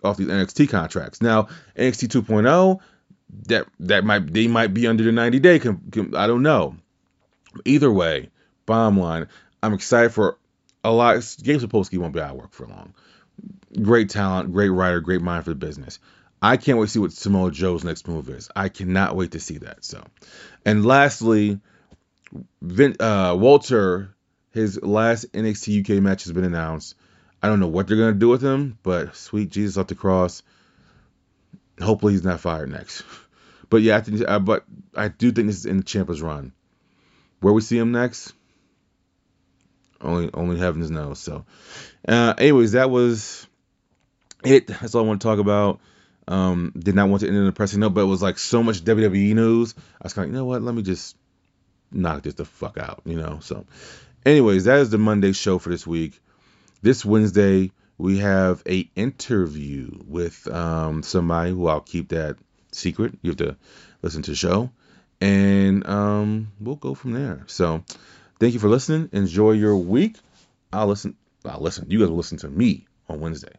[0.04, 1.20] off these NXT contracts.
[1.20, 2.80] Now NXT 2.0,
[3.48, 5.56] that that might they might be under the 90 day.
[5.56, 6.76] I don't know.
[7.64, 8.30] Either way,
[8.66, 9.28] bottom line,
[9.62, 10.38] I'm excited for
[10.84, 11.14] a lot.
[11.42, 12.94] Gabe Sapolsky won't be out of work for long.
[13.80, 15.98] Great talent, great writer, great mind for the business.
[16.40, 18.50] I can't wait to see what Samoa Joe's next move is.
[18.54, 19.84] I cannot wait to see that.
[19.84, 20.04] So,
[20.64, 21.60] and lastly,
[22.60, 24.14] Vin, uh, Walter,
[24.52, 26.94] his last NXT UK match has been announced.
[27.46, 30.42] I don't know what they're gonna do with him, but sweet Jesus off the cross.
[31.80, 33.04] Hopefully he's not fired next.
[33.68, 36.52] But yeah, I think, uh, but I do think this is in the Ciampa's run.
[37.40, 38.32] Where we see him next,
[40.00, 41.18] only only heavens knows.
[41.18, 41.44] So,
[42.06, 43.44] uh, anyways, that was
[44.44, 44.68] it.
[44.68, 45.80] That's all I want to talk about.
[46.28, 48.62] Um, did not want to end in a depressing note, but it was like so
[48.62, 49.74] much WWE news.
[50.00, 50.62] I was kind of, like, you know what?
[50.62, 51.16] Let me just
[51.90, 53.40] knock this the fuck out, you know.
[53.42, 53.66] So,
[54.24, 56.20] anyways, that is the Monday show for this week.
[56.82, 62.36] This Wednesday we have a interview with um, somebody who I'll keep that
[62.72, 63.14] secret.
[63.22, 63.56] You have to
[64.02, 64.70] listen to the show,
[65.20, 67.44] and um, we'll go from there.
[67.46, 67.84] So.
[68.38, 69.08] Thank you for listening.
[69.12, 70.16] Enjoy your week.
[70.72, 71.16] I'll listen.
[71.46, 71.90] I'll listen.
[71.90, 73.54] You guys will listen to me on Wednesday.